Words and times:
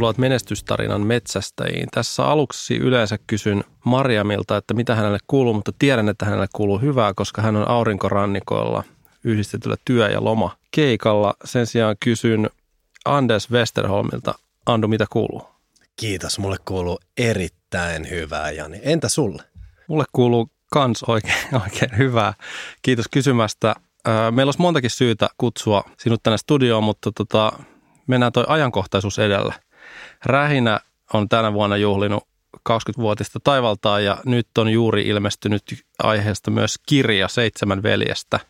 Tervetuloa 0.00 0.28
menestystarinan 0.28 1.06
metsästäjiin. 1.06 1.88
Tässä 1.90 2.24
aluksi 2.24 2.76
yleensä 2.76 3.18
kysyn 3.26 3.64
Mariamilta, 3.84 4.56
että 4.56 4.74
mitä 4.74 4.94
hänelle 4.94 5.18
kuuluu, 5.26 5.54
mutta 5.54 5.72
tiedän, 5.78 6.08
että 6.08 6.24
hänelle 6.24 6.46
kuuluu 6.52 6.78
hyvää, 6.78 7.14
koska 7.14 7.42
hän 7.42 7.56
on 7.56 7.68
aurinkorannikoilla 7.68 8.84
yhdistetyllä 9.24 9.76
työ- 9.84 10.08
ja 10.08 10.24
loma 10.24 10.56
keikalla. 10.70 11.34
Sen 11.44 11.66
sijaan 11.66 11.96
kysyn 12.04 12.50
Anders 13.04 13.50
Westerholmilta. 13.50 14.34
Andu, 14.66 14.88
mitä 14.88 15.06
kuuluu? 15.10 15.42
Kiitos, 15.96 16.38
mulle 16.38 16.56
kuuluu 16.64 16.98
erittäin 17.16 18.10
hyvää, 18.10 18.50
Jani. 18.50 18.80
Entä 18.82 19.08
sulle? 19.08 19.42
Mulle 19.86 20.04
kuuluu 20.12 20.50
kans 20.70 21.02
oikein, 21.02 21.34
oikein 21.64 21.98
hyvää. 21.98 22.34
Kiitos 22.82 23.08
kysymästä. 23.10 23.74
Meillä 24.30 24.48
olisi 24.48 24.60
montakin 24.60 24.90
syytä 24.90 25.28
kutsua 25.38 25.84
sinut 25.98 26.22
tänne 26.22 26.38
studioon, 26.38 26.84
mutta 26.84 27.12
tota, 27.12 27.52
mennään 28.06 28.32
toi 28.32 28.44
ajankohtaisuus 28.48 29.18
edellä. 29.18 29.54
Rähinä 30.24 30.80
on 31.12 31.28
tänä 31.28 31.52
vuonna 31.52 31.76
juhlinut 31.76 32.24
20-vuotista 32.56 33.40
taivaltaa 33.44 34.00
ja 34.00 34.18
nyt 34.24 34.58
on 34.58 34.68
juuri 34.68 35.08
ilmestynyt 35.08 35.62
aiheesta 35.98 36.50
myös 36.50 36.74
kirja 36.86 37.28
Seitsemän 37.28 37.82
veljestä. 37.82 38.40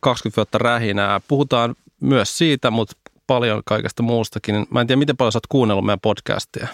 20 0.00 0.36
vuotta 0.36 0.58
rähinää. 0.58 1.20
Puhutaan 1.28 1.74
myös 2.00 2.38
siitä, 2.38 2.70
mutta 2.70 2.96
paljon 3.26 3.62
kaikesta 3.64 4.02
muustakin. 4.02 4.66
Mä 4.70 4.80
en 4.80 4.86
tiedä, 4.86 4.98
miten 4.98 5.16
paljon 5.16 5.32
sä 5.32 5.36
oot 5.36 5.46
kuunnellut 5.48 5.84
meidän 5.84 6.00
podcastia. 6.00 6.68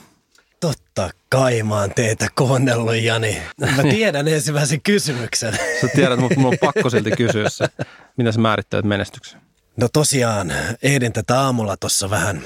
Totta 0.60 1.10
kai 1.28 1.62
mä 1.62 1.74
oon 1.74 1.90
teitä 1.94 2.28
kuunnellut, 2.34 2.96
Jani. 2.96 3.42
Mä 3.76 3.82
tiedän 3.82 4.28
ensimmäisen 4.28 4.80
kysymyksen. 4.80 5.58
Sä 5.80 5.88
tiedät, 5.94 6.18
mutta 6.18 6.40
mulla 6.40 6.54
on 6.62 6.72
pakko 6.72 6.90
silti 6.90 7.10
kysyä 7.10 7.48
se. 7.48 7.66
Miten 8.16 8.32
sä 8.32 8.40
määrittelet 8.40 8.84
menestyksen? 8.84 9.40
No 9.76 9.88
tosiaan, 9.92 10.52
ehdin 10.82 11.12
tätä 11.12 11.40
aamulla 11.40 11.76
tuossa 11.76 12.10
vähän 12.10 12.42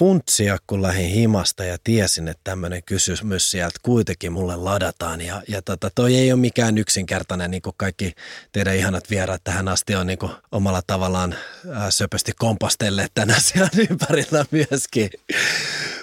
funtsia, 0.00 0.58
kun 0.66 0.82
lähdin 0.82 1.10
himasta 1.10 1.64
ja 1.64 1.78
tiesin, 1.84 2.28
että 2.28 2.40
tämmöinen 2.44 2.82
kysymys 2.82 3.50
sieltä 3.50 3.78
kuitenkin 3.82 4.32
mulle 4.32 4.56
ladataan. 4.56 5.20
Ja, 5.20 5.42
ja 5.48 5.62
tota, 5.62 5.90
toi 5.94 6.16
ei 6.16 6.32
ole 6.32 6.40
mikään 6.40 6.78
yksinkertainen, 6.78 7.50
niin 7.50 7.62
kuin 7.62 7.74
kaikki 7.76 8.12
teidän 8.52 8.76
ihanat 8.76 9.10
vieraat 9.10 9.44
tähän 9.44 9.68
asti 9.68 9.94
on 9.94 10.06
niin 10.06 10.18
kuin 10.18 10.32
omalla 10.52 10.82
tavallaan 10.86 11.34
ää, 11.72 11.90
söpösti 11.90 12.32
kompastelleet 12.38 13.10
tämän 13.14 13.36
asian 13.36 13.70
ympärillä 13.90 14.44
myöskin. 14.50 15.10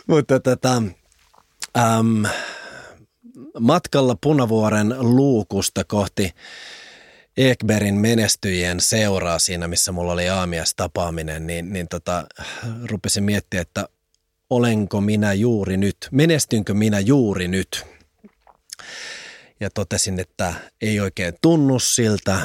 Mutta 0.07 0.39
tota, 0.39 0.83
äm, 1.77 2.23
matkalla 3.59 4.15
Punavuoren 4.21 4.95
luukusta 4.99 5.83
kohti 5.83 6.31
Ekberin 7.37 7.95
menestyjien 7.95 8.81
seuraa 8.81 9.39
siinä, 9.39 9.67
missä 9.67 9.91
mulla 9.91 10.13
oli 10.13 10.29
aamias 10.29 10.73
tapaaminen, 10.75 11.47
niin, 11.47 11.73
niin 11.73 11.87
tota, 11.87 12.27
rupesin 12.83 13.23
miettiä, 13.23 13.61
että 13.61 13.89
olenko 14.49 15.01
minä 15.01 15.33
juuri 15.33 15.77
nyt, 15.77 15.97
menestynkö 16.11 16.73
minä 16.73 16.99
juuri 16.99 17.47
nyt. 17.47 17.85
Ja 19.59 19.69
totesin, 19.69 20.19
että 20.19 20.53
ei 20.81 20.99
oikein 20.99 21.33
tunnu 21.41 21.79
siltä. 21.79 22.39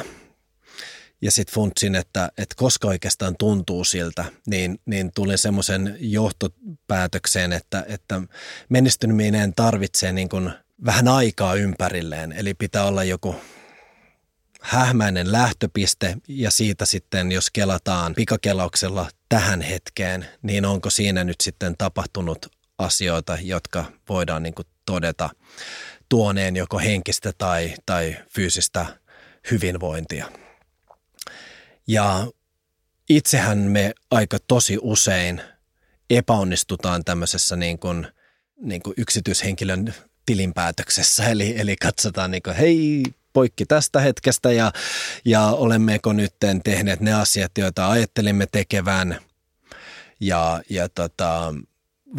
Ja 1.22 1.30
sitten 1.30 1.54
funtsin, 1.54 1.94
että, 1.94 2.32
että 2.38 2.54
koska 2.58 2.88
oikeastaan 2.88 3.36
tuntuu 3.38 3.84
siltä, 3.84 4.24
niin, 4.46 4.78
niin 4.86 5.12
tulin 5.14 5.38
semmoisen 5.38 5.96
johtopäätökseen, 6.00 7.52
että, 7.52 7.84
että 7.88 8.22
menestyminen 8.68 9.54
tarvitsee 9.54 10.12
niin 10.12 10.28
kuin 10.28 10.50
vähän 10.84 11.08
aikaa 11.08 11.54
ympärilleen. 11.54 12.32
Eli 12.32 12.54
pitää 12.54 12.84
olla 12.84 13.04
joku 13.04 13.36
hähmäinen 14.62 15.32
lähtöpiste 15.32 16.16
ja 16.28 16.50
siitä 16.50 16.86
sitten, 16.86 17.32
jos 17.32 17.50
kelataan 17.50 18.14
pikakelauksella 18.14 19.10
tähän 19.28 19.60
hetkeen, 19.60 20.26
niin 20.42 20.64
onko 20.64 20.90
siinä 20.90 21.24
nyt 21.24 21.40
sitten 21.40 21.74
tapahtunut 21.78 22.46
asioita, 22.78 23.38
jotka 23.42 23.84
voidaan 24.08 24.42
niin 24.42 24.54
kuin 24.54 24.66
todeta 24.86 25.30
tuoneen 26.08 26.56
joko 26.56 26.78
henkistä 26.78 27.32
tai, 27.38 27.74
tai 27.86 28.16
fyysistä 28.34 28.86
hyvinvointia. 29.50 30.28
Ja 31.86 32.26
itsehän 33.08 33.58
me 33.58 33.94
aika 34.10 34.38
tosi 34.48 34.78
usein 34.80 35.42
epäonnistutaan 36.10 37.04
tämmöisessä 37.04 37.56
niin 37.56 37.78
kuin, 37.78 38.06
niin 38.60 38.82
kuin 38.82 38.94
yksityishenkilön 38.96 39.94
tilinpäätöksessä, 40.26 41.24
eli, 41.24 41.60
eli 41.60 41.76
katsotaan 41.76 42.30
niin 42.30 42.42
kuin, 42.42 42.56
hei, 42.56 43.02
poikki 43.32 43.66
tästä 43.66 44.00
hetkestä 44.00 44.52
ja, 44.52 44.72
ja 45.24 45.46
olemmeko 45.46 46.12
nyt 46.12 46.34
tehneet 46.64 47.00
ne 47.00 47.12
asiat, 47.12 47.58
joita 47.58 47.90
ajattelimme 47.90 48.46
tekevän 48.52 49.20
ja, 50.20 50.62
ja 50.70 50.88
tota, 50.88 51.54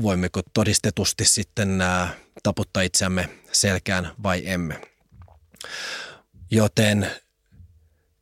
voimmeko 0.02 0.42
todistetusti 0.54 1.26
sitten 1.26 1.82
ää, 1.82 2.14
taputtaa 2.44 2.84
itseämme 2.84 3.30
selkään 3.52 4.12
vai 4.24 4.42
emme. 4.46 4.82
Joten 6.52 7.12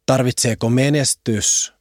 tarvitseeko 0.06 0.70
menestys 0.70 1.74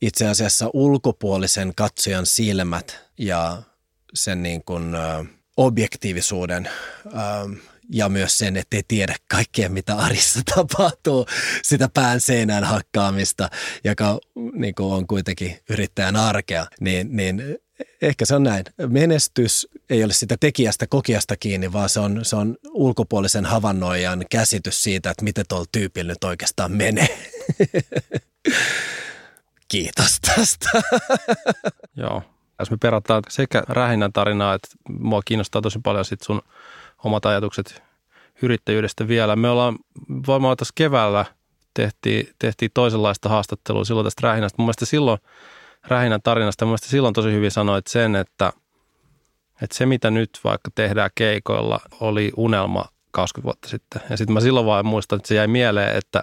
itse 0.00 0.28
asiassa 0.28 0.70
ulkopuolisen 0.72 1.72
katsojan 1.76 2.26
silmät 2.26 3.00
ja 3.18 3.62
sen 4.14 4.42
niin 4.42 4.64
kuin, 4.64 4.94
objektiivisuuden 5.58 6.70
ja 7.92 8.08
myös 8.08 8.38
sen, 8.38 8.56
että 8.56 8.76
ei 8.76 8.82
tiedä 8.88 9.16
kaikkea, 9.28 9.68
mitä 9.68 9.96
arissa 9.96 10.40
tapahtuu, 10.54 11.26
sitä 11.62 11.88
pään 11.94 12.20
seinään 12.20 12.64
hakkaamista, 12.64 13.50
joka 13.84 14.18
niin 14.52 14.74
kuin 14.74 14.92
on 14.92 15.06
kuitenkin 15.06 15.58
yrittäjän 15.70 16.16
arkea, 16.16 16.66
niin, 16.80 17.16
niin 17.16 17.58
ehkä 18.02 18.26
se 18.26 18.34
on 18.34 18.42
näin. 18.42 18.64
Menestys 18.88 19.68
ei 19.90 20.04
ole 20.04 20.12
sitä 20.12 20.36
tekijästä 20.40 20.86
kokiasta 20.86 21.36
kiinni, 21.36 21.72
vaan 21.72 21.88
se 21.88 22.00
on, 22.00 22.20
se 22.22 22.36
on 22.36 22.56
ulkopuolisen 22.72 23.46
havainnoijan 23.46 24.24
käsitys 24.30 24.82
siitä, 24.82 25.10
että 25.10 25.24
miten 25.24 25.44
tuolla 25.48 25.66
tyypillä 25.72 26.12
nyt 26.12 26.24
oikeastaan 26.24 26.72
menee. 26.72 27.18
Kiitos 29.68 30.20
tästä. 30.20 30.70
Joo. 31.96 32.22
Jos 32.58 32.70
me 32.70 32.76
perataan 32.80 33.22
sekä 33.28 33.62
Rähinän 33.68 34.12
tarinaa, 34.12 34.54
että 34.54 34.68
mua 34.88 35.22
kiinnostaa 35.24 35.62
tosi 35.62 35.78
paljon 35.82 36.04
sit 36.04 36.22
sun– 36.22 36.42
omat 37.04 37.26
ajatukset 37.26 37.82
yrittäjyydestä 38.42 39.08
vielä. 39.08 39.36
Me 39.36 39.50
ollaan 39.50 39.78
varmaan 40.26 40.56
tuossa 40.56 40.72
keväällä 40.74 41.24
tehtiin, 41.74 42.28
tehtiin 42.38 42.70
toisenlaista 42.74 43.28
haastattelua 43.28 43.84
silloin 43.84 44.06
tästä 44.06 44.20
rähinästä. 44.28 44.62
Mun 44.62 44.72
silloin 44.82 45.18
rähinän 45.86 46.22
tarinasta, 46.22 46.66
mun 46.66 46.78
silloin 46.82 47.14
tosi 47.14 47.32
hyvin 47.32 47.50
sanoit 47.50 47.86
sen, 47.86 48.16
että, 48.16 48.52
että 49.62 49.76
se 49.76 49.86
mitä 49.86 50.10
nyt 50.10 50.30
vaikka 50.44 50.70
tehdään 50.74 51.10
keikoilla 51.14 51.80
oli 52.00 52.32
unelma 52.36 52.84
20 53.10 53.44
vuotta 53.44 53.68
sitten. 53.68 54.02
Ja 54.10 54.16
sitten 54.16 54.34
mä 54.34 54.40
silloin 54.40 54.66
vaan 54.66 54.86
muistan, 54.86 55.16
että 55.16 55.28
se 55.28 55.34
jäi 55.34 55.46
mieleen, 55.46 55.96
että, 55.96 56.22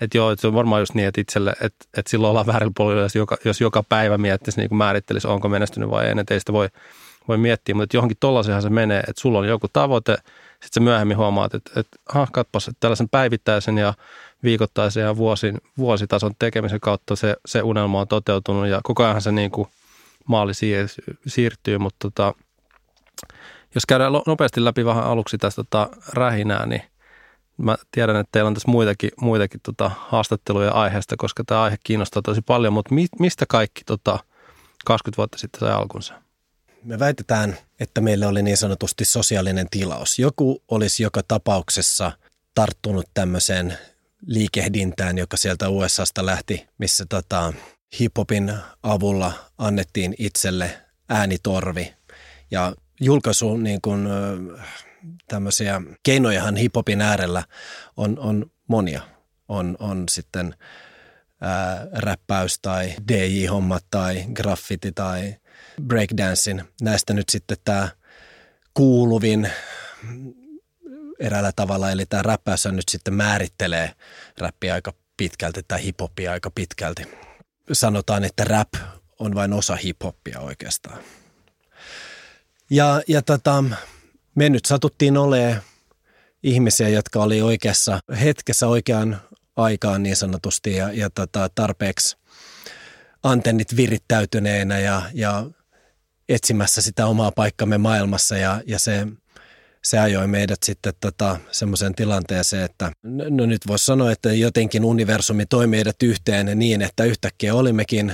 että 0.00 0.18
joo, 0.18 0.30
että 0.30 0.40
se 0.40 0.46
on 0.46 0.54
varmaan 0.54 0.82
just 0.82 0.94
niin, 0.94 1.08
että 1.08 1.20
itselle, 1.20 1.50
että, 1.50 1.84
että 1.98 2.10
silloin 2.10 2.30
ollaan 2.30 2.46
väärillä 2.46 2.72
puolilla, 2.76 3.02
jos 3.02 3.14
joka, 3.14 3.36
jos 3.44 3.60
joka 3.60 3.82
päivä 3.82 4.18
miettisi, 4.18 4.60
niin 4.60 4.68
kuin 4.68 4.78
määrittelisi, 4.78 5.28
onko 5.28 5.48
menestynyt 5.48 5.90
vai 5.90 6.06
ei, 6.06 6.14
että 6.20 6.34
ei 6.34 6.40
sitä 6.40 6.52
voi– 6.52 6.68
voi 7.28 7.38
miettiä, 7.38 7.74
mutta 7.74 7.96
johonkin 7.96 8.16
tollaiseenhan 8.20 8.62
se 8.62 8.70
menee, 8.70 9.00
että 9.00 9.20
sulla 9.20 9.38
on 9.38 9.48
joku 9.48 9.66
tavoite, 9.72 10.16
sitten 10.62 10.82
myöhemmin 10.82 11.16
huomaat, 11.16 11.54
että, 11.54 11.80
että 11.80 11.98
ah, 12.14 12.32
katpas, 12.32 12.68
että 12.68 12.80
tällaisen 12.80 13.08
päivittäisen 13.08 13.78
ja 13.78 13.94
viikoittaisen 14.42 15.02
ja 15.02 15.16
vuosin, 15.16 15.58
vuositason 15.78 16.32
tekemisen 16.38 16.80
kautta 16.80 17.16
se, 17.16 17.36
se 17.46 17.62
unelma 17.62 18.00
on 18.00 18.08
toteutunut 18.08 18.66
ja 18.66 18.80
koko 18.82 19.04
ajan 19.04 19.22
se 19.22 19.32
niin 19.32 19.50
kuin 19.50 19.68
maali 20.24 20.52
siirtyy, 21.26 21.78
mutta 21.78 21.96
tota, 22.00 22.34
jos 23.74 23.86
käydään 23.86 24.12
nopeasti 24.26 24.64
läpi 24.64 24.84
vähän 24.84 25.04
aluksi 25.04 25.38
tästä 25.38 25.64
tota 25.64 25.88
rähinää, 26.12 26.66
niin 26.66 26.82
mä 27.56 27.76
tiedän, 27.90 28.16
että 28.16 28.28
teillä 28.32 28.48
on 28.48 28.54
tässä 28.54 28.70
muitakin, 28.70 29.10
muitakin 29.20 29.60
tota 29.62 29.90
haastatteluja 29.98 30.72
aiheesta, 30.72 31.16
koska 31.18 31.44
tämä 31.44 31.62
aihe 31.62 31.76
kiinnostaa 31.84 32.22
tosi 32.22 32.42
paljon, 32.42 32.72
mutta 32.72 32.94
mi, 32.94 33.06
mistä 33.18 33.44
kaikki 33.48 33.84
tota 33.84 34.18
20 34.84 35.16
vuotta 35.16 35.38
sitten 35.38 35.60
sai 35.60 35.72
alkunsa? 35.72 36.23
Me 36.84 36.98
väitetään, 36.98 37.58
että 37.80 38.00
meillä 38.00 38.28
oli 38.28 38.42
niin 38.42 38.56
sanotusti 38.56 39.04
sosiaalinen 39.04 39.66
tilaus. 39.70 40.18
Joku 40.18 40.62
olisi 40.68 41.02
joka 41.02 41.22
tapauksessa 41.28 42.12
tarttunut 42.54 43.06
tämmöiseen 43.14 43.78
liikehdintään, 44.26 45.18
joka 45.18 45.36
sieltä 45.36 45.68
USAsta 45.68 46.26
lähti, 46.26 46.66
missä 46.78 47.06
tota, 47.08 47.52
hiphopin 48.00 48.52
avulla 48.82 49.32
annettiin 49.58 50.14
itselle 50.18 50.78
äänitorvi. 51.08 51.94
Ja 52.50 52.74
julkaisu 53.00 53.56
niin 53.56 53.80
kuin, 53.82 54.08
tämmöisiä 55.28 55.82
keinojahan 56.02 56.56
hiphopin 56.56 57.00
äärellä 57.00 57.44
on, 57.96 58.18
on 58.18 58.50
monia. 58.68 59.02
On, 59.48 59.76
on 59.78 60.04
sitten 60.10 60.54
ää, 61.40 61.86
räppäys 61.92 62.58
tai 62.62 62.94
DJ-hommat 63.12 63.84
tai 63.90 64.24
graffiti 64.34 64.92
tai 64.92 65.36
breakdancein. 65.82 66.64
Näistä 66.80 67.12
nyt 67.12 67.28
sitten 67.28 67.56
tämä 67.64 67.88
kuuluvin 68.74 69.50
eräällä 71.20 71.52
tavalla, 71.56 71.90
eli 71.90 72.06
tämä 72.06 72.22
räppäys 72.22 72.66
nyt 72.66 72.88
sitten 72.90 73.14
määrittelee 73.14 73.90
räppiä 74.38 74.74
aika 74.74 74.92
pitkälti 75.16 75.62
tai 75.68 75.82
hiphopia 75.82 76.32
aika 76.32 76.50
pitkälti. 76.50 77.02
Sanotaan, 77.72 78.24
että 78.24 78.44
rap 78.44 78.68
on 79.18 79.34
vain 79.34 79.52
osa 79.52 79.76
hiphoppia 79.76 80.40
oikeastaan. 80.40 80.98
Ja, 82.70 83.02
ja 83.08 83.22
tota, 83.22 83.64
me 84.34 84.48
nyt 84.48 84.64
satuttiin 84.64 85.16
olemaan 85.16 85.62
ihmisiä, 86.42 86.88
jotka 86.88 87.22
oli 87.22 87.42
oikeassa 87.42 88.00
hetkessä 88.20 88.68
oikeaan 88.68 89.20
aikaan 89.56 90.02
niin 90.02 90.16
sanotusti 90.16 90.76
ja, 90.76 90.92
ja 90.92 91.10
tota, 91.10 91.50
tarpeeksi 91.54 92.16
antennit 93.22 93.76
virittäytyneenä 93.76 94.78
ja, 94.78 95.02
ja 95.14 95.46
etsimässä 96.28 96.82
sitä 96.82 97.06
omaa 97.06 97.32
paikkamme 97.32 97.78
maailmassa 97.78 98.36
ja, 98.36 98.62
ja 98.66 98.78
se, 98.78 99.06
se 99.84 99.98
ajoi 99.98 100.26
meidät 100.26 100.62
sitten 100.64 100.92
tota, 101.00 101.38
semmoiseen 101.50 101.94
tilanteeseen, 101.94 102.64
että 102.64 102.92
no 103.30 103.46
nyt 103.46 103.62
voisi 103.66 103.84
sanoa, 103.84 104.12
että 104.12 104.32
jotenkin 104.32 104.84
universumi 104.84 105.46
toi 105.46 105.66
meidät 105.66 106.02
yhteen 106.02 106.58
niin, 106.58 106.82
että 106.82 107.04
yhtäkkiä 107.04 107.54
olimmekin 107.54 108.12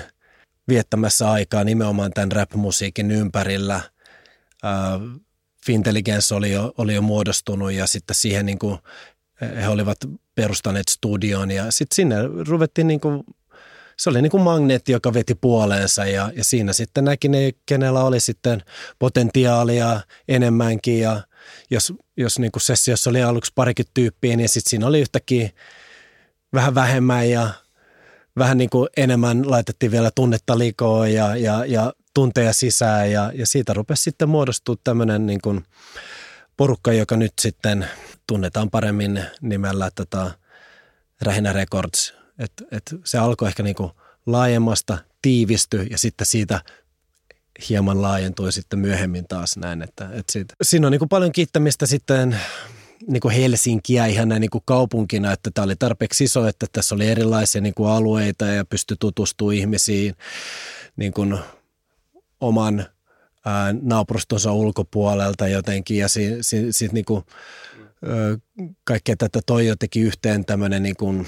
viettämässä 0.68 1.30
aikaa 1.30 1.64
nimenomaan 1.64 2.10
tämän 2.14 2.32
rap-musiikin 2.32 3.10
ympärillä. 3.10 3.80
Uh, 4.64 5.20
Fintelligence 5.66 6.34
oli 6.34 6.52
jo, 6.52 6.74
oli 6.78 6.94
jo 6.94 7.02
muodostunut 7.02 7.72
ja 7.72 7.86
sitten 7.86 8.16
siihen 8.16 8.46
niin 8.46 8.58
kuin, 8.58 8.78
he 9.40 9.68
olivat 9.68 9.98
perustaneet 10.34 10.88
studion 10.88 11.50
ja 11.50 11.70
sitten 11.70 11.94
sinne 11.96 12.16
ruvettiin 12.48 12.86
niin 12.86 13.00
kuin 13.00 13.22
se 14.00 14.10
oli 14.10 14.22
niin 14.22 14.30
kuin 14.30 14.42
magneetti, 14.42 14.92
joka 14.92 15.14
veti 15.14 15.34
puoleensa 15.34 16.04
ja, 16.04 16.30
ja 16.36 16.44
siinä 16.44 16.72
sitten 16.72 17.04
näki 17.04 17.28
ne, 17.28 17.52
kenellä 17.66 18.04
oli 18.04 18.20
sitten 18.20 18.62
potentiaalia 18.98 20.00
enemmänkin 20.28 21.00
ja 21.00 21.22
jos, 21.70 21.92
jos 22.16 22.38
niin 22.38 22.52
kuin 22.52 22.62
sessiossa 22.62 23.10
oli 23.10 23.22
aluksi 23.22 23.52
parikin 23.54 23.86
tyyppiä, 23.94 24.36
niin 24.36 24.48
sitten 24.48 24.70
siinä 24.70 24.86
oli 24.86 25.00
yhtäkkiä 25.00 25.50
vähän 26.52 26.74
vähemmän 26.74 27.30
ja 27.30 27.50
vähän 28.38 28.58
niin 28.58 28.70
kuin 28.70 28.88
enemmän 28.96 29.50
laitettiin 29.50 29.92
vielä 29.92 30.10
tunnetta 30.14 30.58
likoon 30.58 31.12
ja, 31.12 31.36
ja, 31.36 31.64
ja 31.64 31.92
tunteja 32.14 32.52
sisään 32.52 33.12
ja, 33.12 33.32
ja 33.34 33.46
siitä 33.46 33.72
rupesi 33.74 34.02
sitten 34.02 34.28
muodostua 34.28 34.76
tämmöinen 34.84 35.26
niin 35.26 35.40
kuin 35.40 35.64
porukka, 36.56 36.92
joka 36.92 37.16
nyt 37.16 37.32
sitten 37.40 37.88
tunnetaan 38.26 38.70
paremmin 38.70 39.24
nimellä 39.40 39.90
tota 39.94 40.30
Rähinä 41.22 41.52
Records. 41.52 42.19
Et, 42.40 42.52
et 42.70 42.94
se 43.04 43.18
alkoi 43.18 43.48
ehkä 43.48 43.62
niin 43.62 43.74
kuin 43.74 43.90
laajemmasta, 44.26 44.98
tiivisty 45.22 45.82
ja 45.90 45.98
sitten 45.98 46.26
siitä 46.26 46.60
hieman 47.68 48.02
laajentui 48.02 48.52
sitten 48.52 48.78
myöhemmin 48.78 49.28
taas 49.28 49.56
näin. 49.56 49.82
Että, 49.82 50.04
että 50.04 50.32
siitä. 50.32 50.54
Siinä 50.62 50.86
on 50.86 50.90
niin 50.90 50.98
kuin 50.98 51.08
paljon 51.08 51.32
kiittämistä 51.32 51.86
sitten 51.86 52.36
niin 53.06 53.20
kuin 53.20 53.34
Helsinkiä 53.34 54.06
ihan 54.06 54.28
näin 54.28 54.40
niin 54.40 54.50
kuin 54.50 54.62
kaupunkina, 54.64 55.32
että 55.32 55.50
tämä 55.54 55.64
oli 55.64 55.76
tarpeeksi 55.76 56.24
iso, 56.24 56.46
että 56.46 56.66
tässä 56.72 56.94
oli 56.94 57.06
erilaisia 57.06 57.60
niin 57.60 57.74
kuin 57.74 57.90
alueita 57.90 58.46
ja 58.46 58.64
pystyi 58.64 58.96
tutustumaan 59.00 59.54
ihmisiin 59.54 60.14
niin 60.96 61.12
kuin 61.12 61.38
oman 62.40 62.86
ää, 63.44 63.74
naapurustonsa 63.82 64.52
ulkopuolelta 64.52 65.48
jotenkin 65.48 65.96
ja 65.96 66.08
si, 66.08 66.38
si, 66.70 66.88
niin 66.92 67.04
kuin, 67.04 67.24
kaikkea 68.84 69.16
tätä 69.16 69.40
toi 69.46 69.66
jotenkin 69.66 70.02
yhteen 70.02 70.44
tämmöinen 70.44 70.82
niin 70.82 70.96
kuin, 70.96 71.26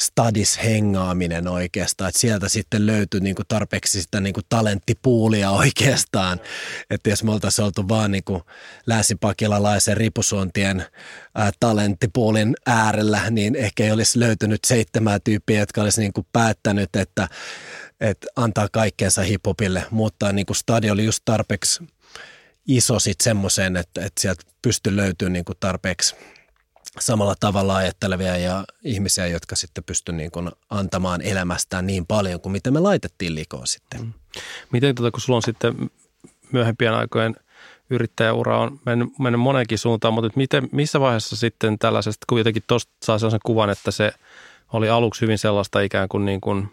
stadis-hengaaminen 0.00 1.48
oikeastaan, 1.48 2.08
että 2.08 2.20
sieltä 2.20 2.48
sitten 2.48 2.86
löytyi 2.86 3.20
niin 3.20 3.34
kuin 3.34 3.46
tarpeeksi 3.48 4.02
sitä 4.02 4.20
niin 4.20 4.32
kuin 4.32 4.44
talenttipuulia 4.48 5.50
oikeastaan, 5.64 6.40
että 6.90 7.10
jos 7.10 7.24
me 7.24 7.32
oltaisiin 7.32 7.66
oltu 7.66 7.88
vaan 7.88 8.10
niin 8.10 8.24
kuin 8.24 8.42
länsipakilalaisen 8.86 9.96
ripusuontien 9.96 10.86
ää, 11.34 11.50
talenttipuulin 11.60 12.54
äärellä, 12.66 13.30
niin 13.30 13.56
ehkä 13.56 13.84
ei 13.84 13.92
olisi 13.92 14.20
löytynyt 14.20 14.64
seitsemää 14.64 15.18
tyyppiä, 15.24 15.58
jotka 15.58 15.82
olisi 15.82 16.00
niin 16.00 16.12
kuin 16.12 16.26
päättänyt, 16.32 16.96
että, 16.96 17.28
että 18.00 18.26
antaa 18.36 18.68
kaikkeensa 18.72 19.22
hiphopille, 19.22 19.86
mutta 19.90 20.32
niin 20.32 20.46
kuin 20.46 20.56
stadi 20.56 20.90
oli 20.90 21.04
just 21.04 21.22
tarpeeksi 21.24 21.84
iso 22.66 22.98
sitten 22.98 23.24
semmoiseen, 23.24 23.76
että, 23.76 24.04
että 24.04 24.20
sieltä 24.20 24.42
pystyi 24.62 24.96
löytymään 24.96 25.32
niin 25.32 25.44
kuin 25.44 25.56
tarpeeksi– 25.60 26.16
samalla 27.00 27.34
tavalla 27.40 27.76
ajattelevia 27.76 28.36
ja 28.36 28.64
ihmisiä, 28.84 29.26
jotka 29.26 29.56
sitten 29.56 29.84
pystyivät 29.84 30.16
niin 30.16 30.30
kuin 30.30 30.50
antamaan 30.70 31.22
elämästään 31.22 31.86
niin 31.86 32.06
paljon 32.06 32.40
kuin 32.40 32.52
mitä 32.52 32.70
me 32.70 32.80
laitettiin 32.80 33.34
likoon 33.34 33.66
sitten. 33.66 34.00
Mm. 34.00 34.12
Miten 34.72 34.94
tuota, 34.94 35.10
kun 35.10 35.20
sulla 35.20 35.36
on 35.36 35.42
sitten 35.42 35.90
myöhempien 36.52 36.94
aikojen 36.94 37.36
yrittäjäura 37.90 38.58
on 38.58 38.80
mennyt, 38.86 39.08
mennyt 39.18 39.40
monenkin 39.40 39.78
suuntaan, 39.78 40.14
mutta 40.14 40.30
miten, 40.36 40.68
missä 40.72 41.00
vaiheessa 41.00 41.36
sitten 41.36 41.78
tällaisesta, 41.78 42.24
kun 42.28 42.38
jotenkin 42.38 42.62
tuosta 42.66 42.92
saa 43.02 43.18
sellaisen 43.18 43.40
kuvan, 43.46 43.70
että 43.70 43.90
se 43.90 44.12
oli 44.72 44.88
aluksi 44.88 45.20
hyvin 45.20 45.38
sellaista 45.38 45.80
ikään 45.80 46.08
kuin, 46.08 46.24
niin 46.24 46.40
kuin 46.40 46.68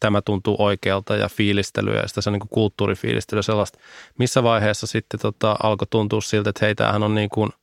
tämä 0.00 0.22
tuntuu 0.22 0.56
oikealta 0.58 1.16
ja 1.16 1.28
fiilistelyä 1.28 2.00
ja 2.00 2.08
sitä 2.08 2.20
se 2.20 2.30
niin 2.30 2.40
kuin 2.40 2.48
kulttuurifiilistelyä 2.48 3.42
sellaista. 3.42 3.78
Missä 4.18 4.42
vaiheessa 4.42 4.86
sitten 4.86 5.20
tota, 5.20 5.56
alkoi 5.62 5.86
tuntua 5.90 6.20
siltä, 6.20 6.50
että 6.50 6.66
hei, 6.66 6.74
tämähän 6.74 7.02
on 7.02 7.14
niin 7.14 7.30
kuin– 7.30 7.50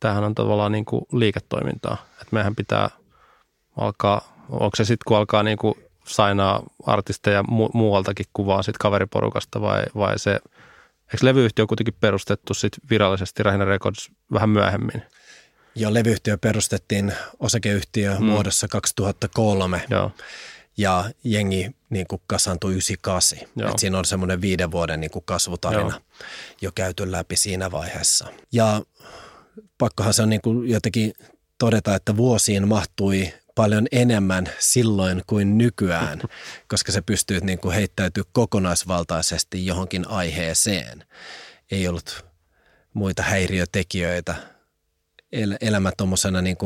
tämähän 0.00 0.24
on 0.24 0.34
tavallaan 0.34 0.72
niin 0.72 0.84
kuin 0.84 1.06
liiketoimintaa. 1.12 2.06
Että 2.12 2.28
meidän 2.30 2.56
pitää 2.56 2.90
alkaa, 3.76 4.46
onko 4.48 4.76
se 4.76 4.84
sitten 4.84 5.04
kun 5.06 5.16
alkaa 5.16 5.42
niin 5.42 5.58
kuin 5.58 5.74
sainaa 6.06 6.62
artisteja 6.86 7.42
mu- 7.42 7.70
muualtakin 7.74 8.26
kuvaa 8.32 8.62
sit 8.62 8.78
kaveriporukasta 8.78 9.60
vai, 9.60 9.82
vai 9.94 10.18
se, 10.18 10.40
eikö 11.12 11.26
levyyhtiö 11.26 11.66
kuitenkin 11.66 11.96
perustettu 12.00 12.54
sit 12.54 12.72
virallisesti 12.90 13.42
Rähinä 13.42 13.64
Records 13.64 14.10
vähän 14.32 14.48
myöhemmin? 14.48 15.02
Joo, 15.74 15.94
levyyhtiö 15.94 16.38
perustettiin 16.38 17.12
osakeyhtiö 17.40 18.16
mm. 18.18 18.24
muodossa 18.24 18.68
2003. 18.68 19.82
Joo. 19.90 20.10
Ja 20.76 21.04
jengi 21.24 21.70
niin 21.90 22.06
kuin 22.06 22.22
kasantui 22.26 22.72
98. 22.72 23.38
Et 23.38 23.78
siinä 23.78 23.98
on 23.98 24.04
semmoinen 24.04 24.40
viiden 24.40 24.70
vuoden 24.70 25.00
niin 25.00 25.10
kuin 25.10 25.24
kasvutarina 25.24 25.82
Joo. 25.82 26.00
jo 26.60 26.72
käyty 26.74 27.12
läpi 27.12 27.36
siinä 27.36 27.70
vaiheessa. 27.70 28.26
Ja 28.52 28.82
pakkohan 29.78 30.14
se 30.14 30.22
on 30.22 30.30
niin 30.30 30.40
kuin 30.40 30.70
jotenkin 30.70 31.12
todeta, 31.58 31.94
että 31.94 32.16
vuosiin 32.16 32.68
mahtui 32.68 33.32
paljon 33.54 33.86
enemmän 33.92 34.46
silloin 34.58 35.22
kuin 35.26 35.58
nykyään, 35.58 36.20
koska 36.70 36.92
se 36.92 37.00
pystyy 37.00 37.40
niin 37.40 37.58
kuin 37.58 37.74
heittäytyä 37.74 38.24
kokonaisvaltaisesti 38.32 39.66
johonkin 39.66 40.08
aiheeseen. 40.08 41.04
Ei 41.70 41.88
ollut 41.88 42.24
muita 42.94 43.22
häiriötekijöitä. 43.22 44.34
El- 45.32 45.56
elämä 45.60 45.92
tuommoisena 45.96 46.42
niin 46.42 46.56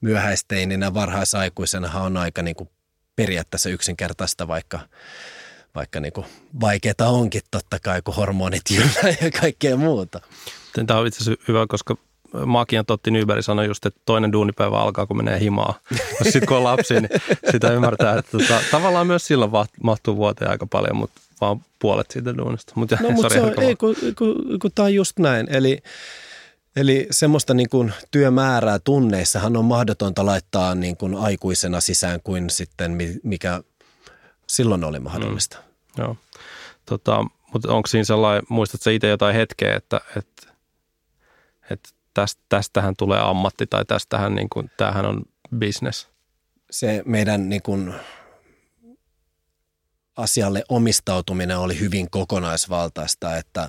myöhäisteininä, 0.00 0.94
varhaisaikuisena 0.94 2.00
on 2.00 2.16
aika 2.16 2.42
niin 2.42 2.56
kuin 2.56 2.70
periaatteessa 3.16 3.68
yksinkertaista, 3.68 4.48
vaikka, 4.48 4.80
vaikka 5.74 6.00
niin 6.00 6.12
kuin 6.12 6.26
vaikeaa 6.60 7.08
onkin 7.10 7.42
totta 7.50 7.78
kai, 7.78 8.02
kun 8.02 8.14
hormonit 8.14 8.62
ja 9.22 9.30
kaikkea 9.40 9.76
muuta. 9.76 10.20
Tämä 10.86 11.00
on 11.00 11.06
itse 11.06 11.22
asiassa 11.22 11.44
hyvä, 11.48 11.66
koska 11.68 11.96
Makian 12.46 12.86
Totti 12.86 13.10
Nyberg 13.10 13.42
sanoi 13.42 13.66
just, 13.66 13.86
että 13.86 14.00
toinen 14.04 14.32
duunipäivä 14.32 14.76
alkaa, 14.76 15.06
kun 15.06 15.16
menee 15.16 15.40
himaa. 15.40 15.78
Sitten 16.22 16.46
kun 16.46 16.56
on 16.56 16.64
lapsi, 16.64 16.94
niin 16.94 17.08
sitä 17.50 17.72
ymmärtää, 17.72 18.18
että 18.18 18.30
tota, 18.38 18.60
tavallaan 18.70 19.06
myös 19.06 19.26
silloin 19.26 19.50
mahtuu 19.82 20.16
vuoteen 20.16 20.50
aika 20.50 20.66
paljon, 20.66 20.96
mutta 20.96 21.20
vaan 21.40 21.60
puolet 21.78 22.10
siitä 22.10 22.36
duunista. 22.36 22.72
Mut, 22.76 22.90
no, 23.00 23.10
mutta 23.10 23.28
se 23.28 23.40
on, 23.40 23.62
ei, 23.62 23.76
kun, 23.76 23.96
kun, 24.18 24.58
kun 24.62 24.70
tämä 24.74 24.86
on 24.86 24.94
just 24.94 25.18
näin. 25.18 25.46
Eli, 25.50 25.78
eli 26.76 27.06
semmoista 27.10 27.54
niin 27.54 27.68
kuin 27.68 27.92
työmäärää 28.10 28.78
tunneissahan 28.78 29.56
on 29.56 29.64
mahdotonta 29.64 30.26
laittaa 30.26 30.74
niin 30.74 30.96
kuin 30.96 31.14
aikuisena 31.14 31.80
sisään 31.80 32.20
kuin 32.24 32.50
sitten 32.50 32.98
mikä 33.22 33.62
silloin 34.46 34.84
oli 34.84 35.00
mahdollista. 35.00 35.56
Mm, 35.56 36.04
joo. 36.04 36.16
Tota, 36.86 37.24
mutta 37.52 37.74
onko 37.74 37.86
siinä 37.86 38.04
sellainen, 38.04 38.42
muistatko 38.48 38.90
itse 38.90 39.08
jotain 39.08 39.34
hetkeä, 39.34 39.76
että, 39.76 40.00
että, 40.16 40.52
että 41.70 41.88
tästä, 42.20 42.42
tästähän 42.48 42.94
tulee 42.98 43.20
ammatti 43.20 43.66
tai 43.66 43.84
tästähän 43.84 44.34
niin 44.34 44.48
kuin, 44.52 44.70
tämähän 44.76 45.06
on 45.06 45.22
business. 45.58 46.08
Se 46.70 47.02
meidän 47.06 47.48
niin 47.48 47.62
kuin, 47.62 47.94
asialle 50.16 50.64
omistautuminen 50.68 51.58
oli 51.58 51.80
hyvin 51.80 52.10
kokonaisvaltaista, 52.10 53.36
että 53.36 53.68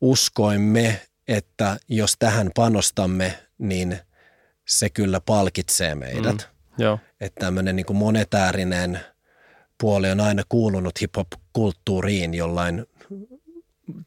uskoimme, 0.00 1.00
että 1.28 1.76
jos 1.88 2.16
tähän 2.18 2.50
panostamme, 2.54 3.38
niin 3.58 3.98
se 4.68 4.90
kyllä 4.90 5.20
palkitsee 5.20 5.94
meidät. 5.94 6.48
Mm, 6.78 6.84
joo. 6.84 6.98
Että 7.20 7.40
tämmöinen 7.40 7.76
niin 7.76 7.96
monetäärinen 7.96 9.00
puoli 9.80 10.10
on 10.10 10.20
aina 10.20 10.42
kuulunut 10.48 11.00
hip-hop-kulttuuriin 11.00 12.34
jollain 12.34 12.86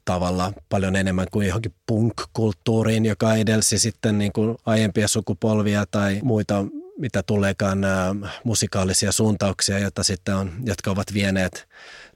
tavalla 0.05 0.53
paljon 0.69 0.95
enemmän 0.95 1.27
kuin 1.31 1.47
johonkin 1.47 1.73
punk-kulttuuriin, 1.85 3.05
joka 3.05 3.35
edelsi 3.35 3.79
sitten 3.79 4.17
niin 4.17 4.33
kuin 4.33 4.57
aiempia 4.65 5.07
sukupolvia 5.07 5.85
tai 5.91 6.19
muita, 6.23 6.65
mitä 6.99 7.23
tuleekaan 7.23 7.81
nämä 7.81 8.15
musikaalisia 8.43 9.11
suuntauksia, 9.11 9.79
joita 9.79 10.03
sitten 10.03 10.35
on, 10.35 10.51
jotka 10.65 10.91
ovat 10.91 11.13
vieneet 11.13 11.67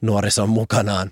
nuorison 0.02 0.50
mukanaan. 0.50 1.12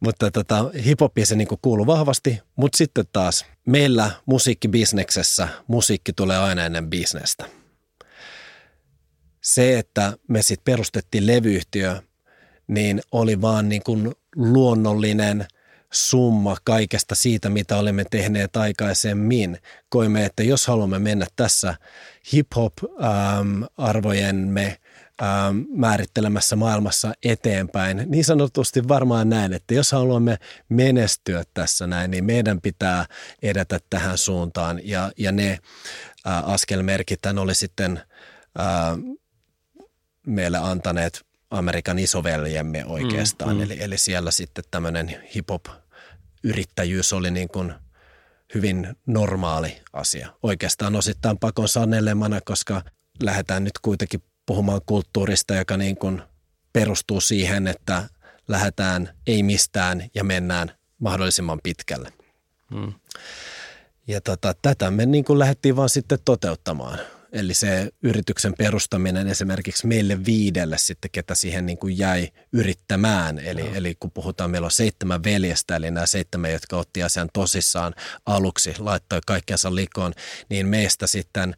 Mutta 0.00 0.30
tota, 0.30 0.70
hiphopiin 0.84 1.26
se 1.26 1.36
niin 1.36 1.48
kuuluu 1.62 1.86
vahvasti, 1.86 2.40
mutta 2.56 2.76
sitten 2.76 3.04
taas 3.12 3.46
meillä 3.66 4.10
musiikkibisneksessä 4.26 5.48
musiikki 5.66 6.12
tulee 6.12 6.38
aina 6.38 6.64
ennen 6.64 6.90
bisnestä. 6.90 7.44
Se, 9.40 9.78
että 9.78 10.12
me 10.28 10.42
sitten 10.42 10.72
perustettiin 10.72 11.26
levyyhtiö, 11.26 12.02
niin 12.66 13.00
oli 13.12 13.40
vaan 13.40 13.68
niin 13.68 13.82
kuin 13.82 14.12
luonnollinen– 14.36 15.46
summa 15.92 16.56
kaikesta 16.64 17.14
siitä, 17.14 17.48
mitä 17.48 17.76
olemme 17.76 18.04
tehneet 18.10 18.56
aikaisemmin. 18.56 19.58
Koimme, 19.88 20.24
että 20.24 20.42
jos 20.42 20.66
haluamme 20.66 20.98
mennä 20.98 21.26
tässä 21.36 21.74
hip-hop-arvojemme 22.32 24.66
ähm, 24.66 24.74
ähm, 25.22 25.56
määrittelemässä 25.68 26.56
maailmassa 26.56 27.12
eteenpäin, 27.24 28.02
niin 28.06 28.24
sanotusti 28.24 28.88
varmaan 28.88 29.28
näin, 29.28 29.52
että 29.52 29.74
jos 29.74 29.92
haluamme 29.92 30.38
menestyä 30.68 31.44
tässä 31.54 31.86
näin, 31.86 32.10
niin 32.10 32.24
meidän 32.24 32.60
pitää 32.60 33.06
edetä 33.42 33.80
tähän 33.90 34.18
suuntaan. 34.18 34.80
Ja, 34.84 35.12
ja 35.16 35.32
ne 35.32 35.58
äh, 36.26 36.50
askelmerkit 36.50 37.20
oli 37.40 37.54
sitten 37.54 38.00
äh, 38.60 38.66
meille 40.26 40.58
antaneet 40.58 41.30
Amerikan 41.50 41.98
isoveljemme 41.98 42.84
oikeastaan. 42.86 43.50
Mm, 43.50 43.56
mm. 43.56 43.62
Eli, 43.62 43.82
eli 43.82 43.98
siellä 43.98 44.30
sitten 44.30 44.64
tämmöinen 44.70 45.16
hip-hop-yrittäjyys 46.44 47.12
oli 47.12 47.30
niin 47.30 47.48
kuin 47.48 47.74
hyvin 48.54 48.96
normaali 49.06 49.80
asia. 49.92 50.32
Oikeastaan 50.42 50.96
osittain 50.96 51.38
pakon 51.38 51.68
sanelemana, 51.68 52.40
koska 52.40 52.82
lähdetään 53.22 53.64
nyt 53.64 53.78
kuitenkin 53.82 54.22
puhumaan 54.46 54.80
kulttuurista, 54.86 55.54
joka 55.54 55.76
niin 55.76 55.96
kuin 55.96 56.22
perustuu 56.72 57.20
siihen, 57.20 57.68
että 57.68 58.08
lähdetään 58.48 59.14
ei 59.26 59.42
mistään 59.42 60.10
ja 60.14 60.24
mennään 60.24 60.72
mahdollisimman 60.98 61.60
pitkälle. 61.62 62.12
Mm. 62.74 62.92
Ja 64.06 64.20
tota, 64.20 64.54
tätä 64.62 64.90
me 64.90 65.06
niin 65.06 65.24
kuin 65.24 65.38
lähdettiin 65.38 65.76
vaan 65.76 65.88
sitten 65.88 66.18
toteuttamaan. 66.24 66.98
Eli 67.32 67.54
se 67.54 67.92
yrityksen 68.02 68.54
perustaminen 68.58 69.28
esimerkiksi 69.28 69.86
meille 69.86 70.24
viidelle 70.24 70.78
sitten, 70.78 71.10
ketä 71.10 71.34
siihen 71.34 71.66
niin 71.66 71.78
kuin 71.78 71.98
jäi 71.98 72.28
yrittämään. 72.52 73.38
Eli, 73.38 73.62
no. 73.62 73.74
eli 73.74 73.94
kun 74.00 74.10
puhutaan, 74.10 74.50
meillä 74.50 74.64
on 74.64 74.70
seitsemän 74.70 75.24
veljestä, 75.24 75.76
eli 75.76 75.90
nämä 75.90 76.06
seitsemän, 76.06 76.52
jotka 76.52 76.76
otti 76.76 77.02
asian 77.02 77.28
tosissaan 77.32 77.94
aluksi, 78.26 78.74
laittoi 78.78 79.20
kaikkensa 79.26 79.74
likoon, 79.74 80.12
niin 80.48 80.66
meistä 80.66 81.06
sitten 81.06 81.56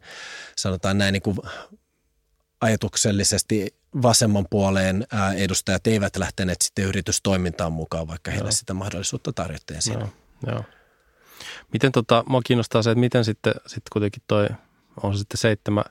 sanotaan 0.57 0.97
näin 0.97 1.13
niin 1.13 1.23
kuin 1.23 1.37
ajatuksellisesti 2.61 3.75
vasemman 4.01 4.45
puoleen 4.49 5.07
edustajat 5.35 5.87
eivät 5.87 6.15
lähteneet 6.15 6.61
sitten 6.61 6.85
yritystoimintaan 6.85 7.71
mukaan, 7.71 8.07
vaikka 8.07 8.31
heille 8.31 8.51
sitä 8.51 8.73
mahdollisuutta 8.73 9.33
tarjottiin 9.33 9.81
siinä. 9.81 9.99
Joo, 9.99 10.09
joo. 10.47 10.63
Miten 11.73 11.91
tota, 11.91 12.23
mua 12.27 12.41
kiinnostaa 12.45 12.83
se, 12.83 12.91
että 12.91 12.99
miten 12.99 13.25
sitten, 13.25 13.53
sitten 13.67 13.89
kuitenkin 13.91 14.23
toi– 14.27 14.47
on 15.03 15.13
se 15.13 15.19
sitten 15.19 15.37
seitsemän 15.37 15.83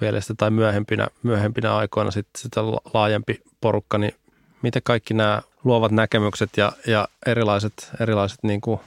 veljestä 0.00 0.34
tai 0.36 0.50
myöhempinä, 0.50 1.08
myöhempinä 1.22 1.76
aikoina 1.76 2.10
sitten 2.10 2.42
sitä 2.42 2.66
laajempi 2.66 3.42
porukka, 3.60 3.98
niin 3.98 4.14
miten 4.62 4.82
kaikki 4.82 5.14
nämä 5.14 5.42
luovat 5.64 5.92
näkemykset 5.92 6.50
ja, 6.56 6.72
ja 6.86 7.08
erilaiset, 7.26 7.90
erilaiset 8.00 8.38
niin 8.42 8.60
kuin, 8.60 8.80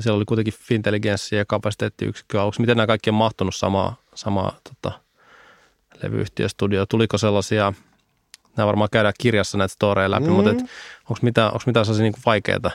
siellä 0.00 0.16
oli 0.16 0.24
kuitenkin 0.24 0.54
intelligenssi 0.70 1.36
ja 1.36 1.44
kapasiteettiyksikkö 1.44 2.42
aluksi, 2.42 2.60
miten 2.60 2.76
nämä 2.76 2.86
kaikki 2.86 3.10
on 3.10 3.14
mahtunut 3.14 3.54
samaa, 3.54 3.96
samaa 4.14 4.56
tota, 4.64 5.00
levyyhtiöstudio? 6.02 6.86
Tuliko 6.86 7.18
sellaisia, 7.18 7.72
nämä 8.56 8.66
varmaan 8.66 8.90
käydään 8.92 9.14
kirjassa 9.20 9.58
näitä 9.58 9.74
storeja 9.74 10.10
läpi, 10.10 10.26
mm. 10.26 10.32
mutta 10.32 10.50
onko 10.50 11.18
mitään, 11.22 11.46
onko 11.46 11.62
mitään 11.66 11.86
sellaisia 11.86 12.02
niin 12.02 12.22
vaikeita, 12.26 12.70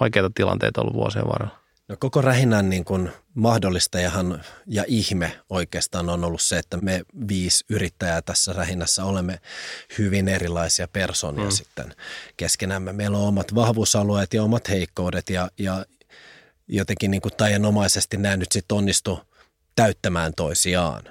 vaikeita 0.00 0.30
tilanteita 0.34 0.80
ollut 0.80 0.94
vuosien 0.94 1.26
varrella? 1.26 1.65
No 1.88 1.96
koko 1.98 2.22
rähinnän 2.22 2.70
niin 2.70 2.84
kuin 2.84 3.10
mahdollistajahan 3.34 4.44
ja 4.66 4.84
ihme 4.86 5.40
oikeastaan 5.50 6.08
on 6.08 6.24
ollut 6.24 6.40
se, 6.40 6.58
että 6.58 6.76
me 6.76 7.02
viisi 7.28 7.64
yrittäjää 7.68 8.22
tässä 8.22 8.52
rähinnässä 8.52 9.04
olemme 9.04 9.40
hyvin 9.98 10.28
erilaisia 10.28 10.88
persoonia 10.88 11.44
mm. 11.44 11.50
sitten 11.50 11.94
keskenämme. 12.36 12.92
Meillä 12.92 13.18
on 13.18 13.28
omat 13.28 13.54
vahvuusalueet 13.54 14.34
ja 14.34 14.42
omat 14.42 14.68
heikkoudet 14.68 15.30
ja, 15.30 15.50
ja 15.58 15.86
jotenkin 16.68 17.10
niin 17.10 17.20
kuin 17.20 17.36
taianomaisesti 17.36 18.16
nämä 18.16 18.36
nyt 18.36 18.52
sitten 18.52 18.76
onnistu 18.76 19.20
täyttämään 19.76 20.32
toisiaan. 20.36 21.02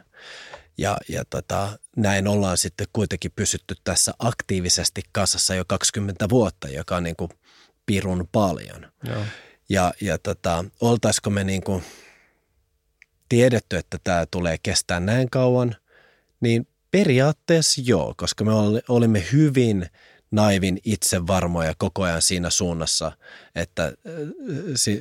Ja, 0.78 0.98
ja 1.10 1.26
tota, 1.30 1.80
näin 1.98 2.28
ollaan 2.28 2.58
sitten 2.58 2.88
kuitenkin 2.94 3.32
pysytty 3.36 3.76
tässä 3.84 4.14
aktiivisesti 4.20 5.02
kasassa 5.12 5.56
jo 5.56 5.64
20 5.68 6.30
vuotta, 6.30 6.68
joka 6.68 6.96
on 6.96 7.04
niin 7.04 7.16
kuin 7.16 7.32
pirun 7.86 8.28
paljon. 8.32 8.92
Joo. 9.04 9.24
Ja, 9.70 9.94
ja 10.02 10.18
tota, 10.18 10.66
oltaisiko 10.82 11.30
me 11.30 11.44
niin 11.44 11.64
kuin 11.64 11.84
tiedetty, 13.30 13.78
että 13.78 13.98
tämä 14.04 14.26
tulee 14.26 14.58
kestää 14.64 15.00
näin 15.00 15.30
kauan, 15.30 15.76
niin 16.42 16.68
periaatteessa 16.92 17.82
joo, 17.86 18.14
koska 18.18 18.44
me 18.44 18.52
olimme 18.90 19.24
hyvin 19.32 19.90
naivin 20.32 20.80
itsevarmoja 20.84 21.74
koko 21.78 22.04
ajan 22.04 22.22
siinä 22.22 22.50
suunnassa, 22.50 23.12
että 23.56 23.86
äh, 23.86 23.94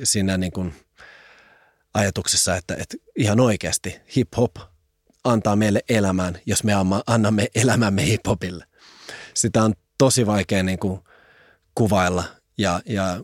siinä 0.03 0.37
niin 0.37 0.51
kuin 0.51 0.73
ajatuksessa, 1.93 2.55
että, 2.55 2.75
että 2.75 2.97
ihan 3.17 3.39
oikeasti 3.39 3.99
hip-hop 4.15 4.61
antaa 5.23 5.55
meille 5.55 5.81
elämän, 5.89 6.39
jos 6.45 6.63
me 6.63 6.73
annamme 7.07 7.47
elämämme 7.55 8.05
hip-hopille. 8.05 8.65
Sitä 9.33 9.63
on 9.63 9.73
tosi 9.97 10.25
vaikea 10.25 10.63
niin 10.63 10.79
kuin 10.79 10.99
kuvailla 11.75 12.23
ja, 12.57 12.81
ja 12.85 13.21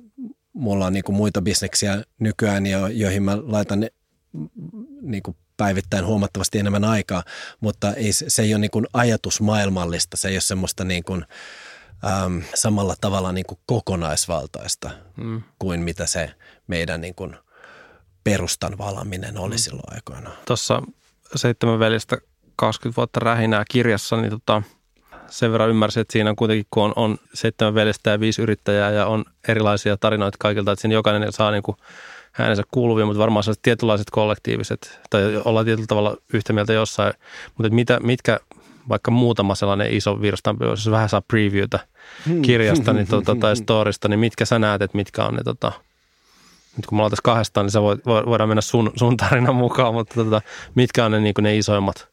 mulla 0.54 0.86
on 0.86 0.94
niin 0.94 1.04
kuin 1.04 1.16
muita 1.16 1.42
bisneksiä 1.42 2.04
nykyään, 2.20 2.64
joihin 2.94 3.24
mä 3.24 3.38
laitan 3.42 3.88
niin 5.02 5.24
kuin 5.24 5.38
päivittäin 5.58 6.06
huomattavasti 6.06 6.60
enemmän 6.60 6.84
aikaa, 6.84 7.24
mutta 7.60 7.94
ei, 7.94 8.14
se 8.14 8.42
ei 8.42 8.54
ole 8.54 8.62
niin 8.62 8.72
kuin 8.72 8.88
ajatusmaailmallista, 8.94 10.18
se 10.18 10.28
ei 10.28 10.36
ole 10.36 10.42
semmoista 10.42 10.84
niin 10.84 11.04
kuin, 11.04 11.26
äm, 12.26 12.42
samalla 12.56 12.96
tavalla 13.02 13.32
niin 13.32 13.46
kuin 13.46 13.60
kokonaisvaltaista 13.66 14.92
mm. 15.18 15.42
kuin 15.60 15.80
mitä 15.80 16.06
se 16.06 16.36
meidän 16.68 17.02
niin 17.02 17.16
kuin 17.16 17.36
perustan 18.24 18.78
valaminen 18.78 19.38
oli 19.38 19.56
mm. 19.56 19.60
silloin 19.60 19.94
aikoina. 19.94 20.32
Tuossa 20.48 20.82
seitsemän 21.36 21.80
veljestä 21.80 22.18
20 22.56 22.98
vuotta 22.98 23.20
rähinää 23.20 23.64
kirjassa, 23.72 24.18
niin 24.18 24.32
tota, 24.32 24.64
sen 25.32 25.52
verran 25.52 25.70
ymmärsin, 25.70 26.02
että 26.02 26.12
siinä 26.12 26.30
on 26.30 26.36
kuitenkin, 26.36 26.66
kun 26.72 26.84
on, 26.84 26.94
on 26.96 27.18
seitsemän 27.34 27.76
veljestä 27.76 28.10
ja 28.10 28.20
viisi 28.20 28.42
yrittäjää 28.42 28.92
ja 28.92 29.06
on 29.06 29.26
erilaisia 29.48 29.98
tarinoita 29.98 30.38
kaikilta, 30.40 30.72
että 30.72 30.82
siinä 30.82 30.94
jokainen 30.94 31.32
saa 31.32 31.52
niin 31.52 31.64
kuin 31.64 31.78
äänensä 32.40 32.64
kuuluvia, 32.72 33.06
mutta 33.06 33.20
varmaan 33.20 33.44
sellaiset 33.44 33.62
tietynlaiset 33.62 34.08
kollektiiviset, 34.12 35.00
tai 35.10 35.42
ollaan 35.46 35.66
tietyllä 35.66 35.88
tavalla 35.88 36.18
yhtä 36.34 36.54
mieltä 36.54 36.74
jossain, 36.74 37.14
mutta 37.58 37.76
mitä, 37.76 38.00
mitkä 38.00 38.40
vaikka 38.90 39.12
muutama 39.12 39.56
sellainen 39.56 39.94
iso 39.94 40.22
virstanpylväs, 40.22 40.86
jos 40.86 40.92
vähän 40.92 41.10
saa 41.10 41.22
previewtä 41.22 41.80
hmm. 42.26 42.42
kirjasta 42.42 42.94
niin, 42.94 43.08
tota, 43.08 43.36
tai 43.36 43.56
storista, 43.64 44.08
niin 44.08 44.20
mitkä 44.20 44.46
sä 44.46 44.60
näet, 44.60 44.82
että 44.82 44.98
mitkä 44.98 45.24
on 45.24 45.36
ne, 45.36 45.44
tota, 45.44 45.72
nyt 46.78 46.86
kun 46.86 46.98
me 46.98 47.00
ollaan 47.00 47.12
tässä 47.12 47.24
kahdestaan, 47.24 47.66
niin 47.66 47.72
sä 47.72 47.82
voit, 47.82 48.06
voidaan 48.06 48.50
mennä 48.50 48.62
sun, 48.62 48.92
sun 48.96 49.18
tarinan 49.18 49.56
mukaan, 49.56 49.94
mutta 49.94 50.16
tota, 50.16 50.42
mitkä 50.76 51.06
on 51.06 51.12
ne, 51.12 51.20
niin 51.20 51.34
ne 51.42 51.58
isoimmat, 51.58 52.08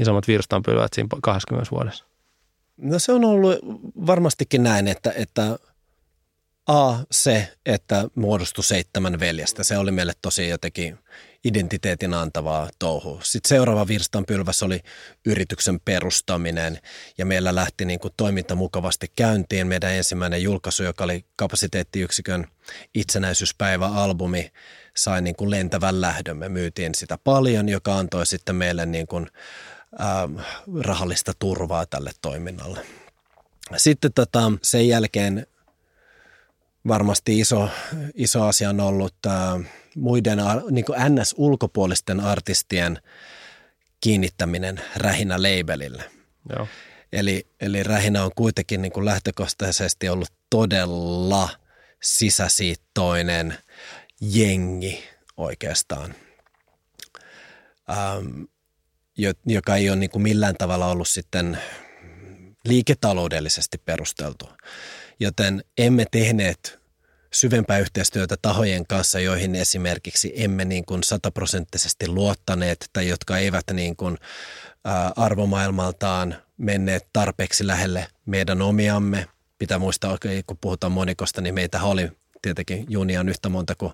isoimmat 0.00 0.28
virstanpylvät 0.28 0.92
siinä 0.94 1.08
20 1.22 1.70
vuodessa? 1.70 2.04
No 2.78 2.98
se 2.98 3.12
on 3.12 3.24
ollut 3.24 3.58
varmastikin 4.06 4.62
näin, 4.62 4.88
että, 4.88 5.12
että 5.16 5.58
A, 6.66 6.98
se, 7.10 7.52
että 7.66 8.08
muodostui 8.14 8.64
seitsemän 8.64 9.20
veljestä, 9.20 9.62
se 9.62 9.78
oli 9.78 9.90
meille 9.90 10.12
tosi 10.22 10.48
jotenkin 10.48 10.98
identiteetin 11.44 12.14
antavaa 12.14 12.70
touhu. 12.78 13.20
Sitten 13.22 13.48
seuraava 13.48 13.88
virstanpylväs 13.88 14.62
oli 14.62 14.80
yrityksen 15.26 15.80
perustaminen 15.80 16.78
ja 17.18 17.26
meillä 17.26 17.54
lähti 17.54 17.84
niin 17.84 18.00
kuin 18.00 18.14
toiminta 18.16 18.54
mukavasti 18.54 19.12
käyntiin. 19.16 19.66
Meidän 19.66 19.92
ensimmäinen 19.92 20.42
julkaisu, 20.42 20.82
joka 20.82 21.04
oli 21.04 21.24
kapasiteettiyksikön 21.36 22.46
itsenäisyyspäivä-albumi, 22.94 24.52
sai 24.96 25.22
niin 25.22 25.36
kuin 25.36 25.50
lentävän 25.50 26.00
lähdön. 26.00 26.36
Me 26.36 26.48
myytiin 26.48 26.94
sitä 26.94 27.18
paljon, 27.24 27.68
joka 27.68 27.98
antoi 27.98 28.26
sitten 28.26 28.56
meille 28.56 28.86
niin 28.86 29.06
kuin 29.06 29.26
rahallista 30.80 31.32
turvaa 31.38 31.86
tälle 31.86 32.10
toiminnalle. 32.22 32.86
Sitten 33.76 34.12
tota, 34.12 34.52
sen 34.62 34.88
jälkeen 34.88 35.46
varmasti 36.88 37.40
iso, 37.40 37.68
iso 38.14 38.46
asia 38.46 38.70
on 38.70 38.80
ollut 38.80 39.14
äh, 39.26 39.32
muiden 39.96 40.38
niin 40.70 40.84
NS-ulkopuolisten 40.84 42.20
artistien 42.20 43.02
kiinnittäminen 44.00 44.80
Rähinä 44.96 45.36
labelille. 45.42 46.04
Joo. 46.56 46.68
Eli, 47.12 47.46
eli 47.60 47.82
Rähinä 47.82 48.24
on 48.24 48.30
kuitenkin 48.36 48.82
niin 48.82 48.92
kuin 48.92 49.04
lähtökohtaisesti 49.04 50.08
ollut 50.08 50.32
todella 50.50 51.48
sisäsiittoinen 52.02 53.58
jengi 54.20 55.04
oikeastaan. 55.36 56.14
Ähm, 57.90 58.42
joka 59.46 59.76
ei 59.76 59.90
ole 59.90 59.96
niin 59.96 60.10
kuin 60.10 60.22
millään 60.22 60.54
tavalla 60.58 60.86
ollut 60.86 61.08
sitten 61.08 61.58
liiketaloudellisesti 62.64 63.78
perusteltua. 63.78 64.56
Joten 65.20 65.64
emme 65.78 66.04
tehneet 66.10 66.78
syvempää 67.32 67.78
yhteistyötä 67.78 68.36
tahojen 68.42 68.86
kanssa, 68.86 69.20
joihin 69.20 69.54
esimerkiksi 69.54 70.32
emme 70.36 70.64
niin 70.64 70.84
kuin 70.84 71.02
sataprosenttisesti 71.02 72.08
luottaneet 72.08 72.90
tai 72.92 73.08
jotka 73.08 73.38
eivät 73.38 73.64
niin 73.72 73.96
kuin, 73.96 74.18
arvomaailmaltaan 75.16 76.36
menneet 76.56 77.06
tarpeeksi 77.12 77.66
lähelle 77.66 78.06
meidän 78.26 78.62
omiamme. 78.62 79.26
Pitää 79.58 79.78
muistaa, 79.78 80.18
kun 80.46 80.58
puhutaan 80.60 80.92
monikosta, 80.92 81.40
niin 81.40 81.54
meitä 81.54 81.82
oli 81.82 82.10
tietenkin 82.42 82.86
junia 82.88 83.20
on 83.20 83.28
yhtä 83.28 83.48
monta 83.48 83.74
kuin 83.74 83.92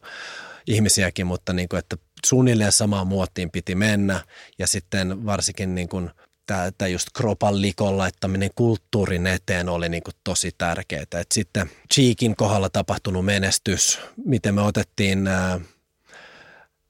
ihmisiäkin, 0.66 1.26
mutta 1.26 1.52
niin 1.52 1.68
kuin, 1.68 1.78
että 1.78 1.96
suunnilleen 2.26 2.72
samaan 2.72 3.06
muottiin 3.06 3.50
piti 3.50 3.74
mennä 3.74 4.24
ja 4.58 4.66
sitten 4.66 5.26
varsinkin 5.26 5.74
niin 5.74 5.88
kuin 5.88 6.10
tämä 6.46 6.88
just 6.92 7.08
kropan 7.16 7.62
likon 7.62 7.98
laittaminen 7.98 8.50
kulttuurin 8.54 9.26
eteen 9.26 9.68
oli 9.68 9.88
niin 9.88 10.02
kuin 10.02 10.14
tosi 10.24 10.50
tärkeää. 10.58 11.04
Et 11.20 11.32
sitten 11.32 11.70
Cheekin 11.94 12.36
kohdalla 12.36 12.70
tapahtunut 12.70 13.24
menestys, 13.24 14.00
miten 14.26 14.54
me 14.54 14.62
otettiin 14.62 15.26
ää, 15.26 15.60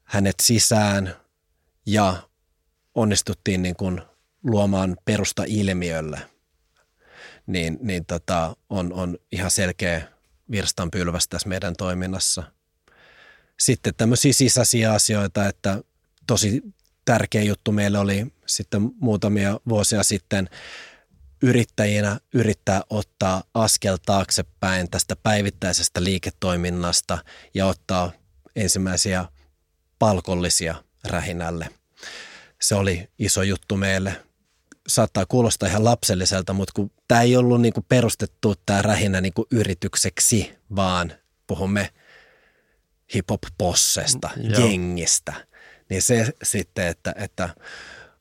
hänet 0.04 0.34
sisään 0.42 1.16
ja 1.86 2.16
onnistuttiin 2.94 3.62
niin 3.62 3.76
kuin 3.76 4.02
luomaan 4.42 4.96
perusta 5.04 5.44
ilmiölle, 5.46 6.20
niin, 7.46 7.78
niin 7.80 8.06
tota, 8.06 8.56
on, 8.70 8.92
on 8.92 9.18
ihan 9.32 9.50
selkeä 9.50 10.08
virstanpylväs 10.50 11.28
tässä 11.28 11.48
meidän 11.48 11.76
toiminnassa. 11.76 12.42
Sitten 13.60 13.94
tämmöisiä 13.96 14.32
sisäisiä 14.32 14.92
asioita, 14.92 15.48
että 15.48 15.82
tosi 16.26 16.62
tärkeä 17.04 17.42
juttu 17.42 17.72
meille 17.72 17.98
oli 17.98 18.26
sitten 18.46 18.90
muutamia 19.00 19.60
vuosia 19.68 20.02
sitten 20.02 20.48
yrittäjinä 21.42 22.20
yrittää 22.34 22.82
ottaa 22.90 23.42
askel 23.54 23.98
taaksepäin 24.06 24.90
tästä 24.90 25.16
päivittäisestä 25.16 26.04
liiketoiminnasta 26.04 27.18
ja 27.54 27.66
ottaa 27.66 28.12
ensimmäisiä 28.56 29.24
palkollisia 29.98 30.74
rähinälle. 31.04 31.68
Se 32.60 32.74
oli 32.74 33.08
iso 33.18 33.42
juttu 33.42 33.76
meille. 33.76 34.22
Saattaa 34.88 35.26
kuulostaa 35.26 35.68
ihan 35.68 35.84
lapselliselta, 35.84 36.52
mutta 36.52 36.72
kun 36.76 36.90
tämä 37.08 37.22
ei 37.22 37.36
ollut 37.36 37.60
niin 37.60 37.72
kuin 37.72 37.86
perustettu 37.88 38.54
tämä 38.66 38.82
rähinä 38.82 39.20
niin 39.20 39.32
kuin 39.32 39.46
yritykseksi, 39.50 40.54
vaan 40.76 41.12
puhumme 41.46 41.90
hip-hop-possesta, 43.14 44.30
jengistä– 44.58 45.34
niin 45.90 46.02
se 46.02 46.32
sitten, 46.42 46.86
että, 46.86 47.14
että 47.16 47.48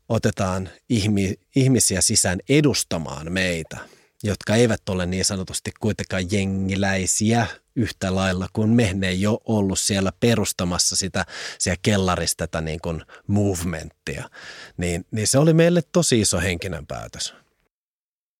otetaan 0.09 0.69
ihmi, 0.89 1.33
ihmisiä 1.55 2.01
sisään 2.01 2.39
edustamaan 2.49 3.31
meitä, 3.31 3.77
jotka 4.23 4.55
eivät 4.55 4.89
ole 4.89 5.05
niin 5.05 5.25
sanotusti 5.25 5.71
kuitenkaan 5.79 6.31
jengiläisiä 6.31 7.47
yhtä 7.75 8.15
lailla 8.15 8.47
kuin 8.53 8.69
me. 8.69 8.93
Ne 8.93 9.07
ei 9.07 9.27
ole 9.27 9.39
ollut 9.45 9.79
siellä 9.79 10.11
perustamassa 10.19 10.95
sitä 10.95 11.25
siellä 11.59 11.79
kellarista 11.81 12.47
tätä 12.47 12.61
niin 12.61 12.79
kuin 12.81 13.01
movementtia. 13.27 14.29
Niin, 14.77 15.05
niin 15.11 15.27
se 15.27 15.37
oli 15.37 15.53
meille 15.53 15.81
tosi 15.91 16.21
iso 16.21 16.39
henkinen 16.39 16.87
päätös. 16.87 17.35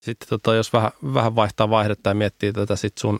Sitten 0.03 0.29
tota, 0.29 0.55
jos 0.55 0.73
vähän, 0.73 0.91
vähän 1.13 1.35
vaihtaa 1.35 1.69
vaihdetta 1.69 2.09
ja 2.09 2.13
miettii 2.13 2.53
tätä 2.53 2.75
sit 2.75 2.97
sun 2.97 3.19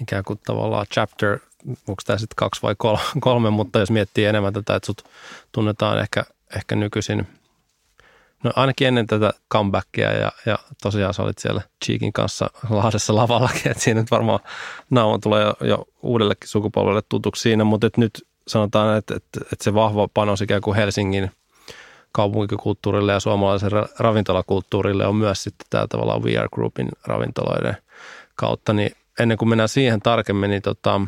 ikään 0.00 0.24
kuin 0.24 0.38
tavallaan 0.46 0.86
chapter 0.86 1.38
onko 1.66 2.02
tämä 2.06 2.18
sitten 2.18 2.36
kaksi 2.36 2.62
vai 2.62 2.74
kolme, 3.20 3.50
mutta 3.50 3.78
jos 3.78 3.90
miettii 3.90 4.24
enemmän 4.24 4.52
tätä, 4.52 4.74
että 4.74 4.86
sut 4.86 5.04
tunnetaan 5.52 5.98
ehkä, 5.98 6.24
ehkä 6.56 6.76
nykyisin, 6.76 7.26
no 8.44 8.52
ainakin 8.56 8.88
ennen 8.88 9.06
tätä 9.06 9.32
comebackia 9.52 10.12
ja, 10.12 10.32
ja 10.46 10.58
tosiaan 10.82 11.14
sä 11.14 11.22
olit 11.22 11.38
siellä 11.38 11.62
Cheekin 11.84 12.12
kanssa 12.12 12.50
Lahdessa 12.70 13.14
lavallakin, 13.14 13.70
että 13.70 13.82
siinä 13.82 14.00
nyt 14.00 14.10
varmaan 14.10 14.40
nauhan 14.90 15.20
tulee 15.20 15.44
jo, 15.44 15.54
jo 15.60 15.84
uudellekin 16.02 16.48
sukupolvelle 16.48 17.02
tutuksi 17.08 17.42
siinä, 17.42 17.64
mutta 17.64 17.86
että 17.86 18.00
nyt 18.00 18.26
sanotaan, 18.48 18.98
että, 18.98 19.14
että, 19.16 19.40
että 19.52 19.64
se 19.64 19.74
vahva 19.74 20.08
panos 20.14 20.40
ikään 20.40 20.62
kuin 20.62 20.76
Helsingin 20.76 21.30
kaupunkikulttuurille 22.12 23.12
ja 23.12 23.20
suomalaisen 23.20 23.70
ravintolakulttuurille 23.98 25.06
on 25.06 25.16
myös 25.16 25.42
sitten 25.42 25.66
tämä 25.70 25.86
tavallaan 25.86 26.24
VR 26.24 26.48
Groupin 26.54 26.88
ravintoloiden 27.06 27.76
kautta, 28.34 28.72
niin 28.72 28.92
ennen 29.18 29.38
kuin 29.38 29.48
mennään 29.48 29.68
siihen 29.68 30.00
tarkemmin, 30.00 30.50
niin 30.50 30.62
tota, 30.62 31.00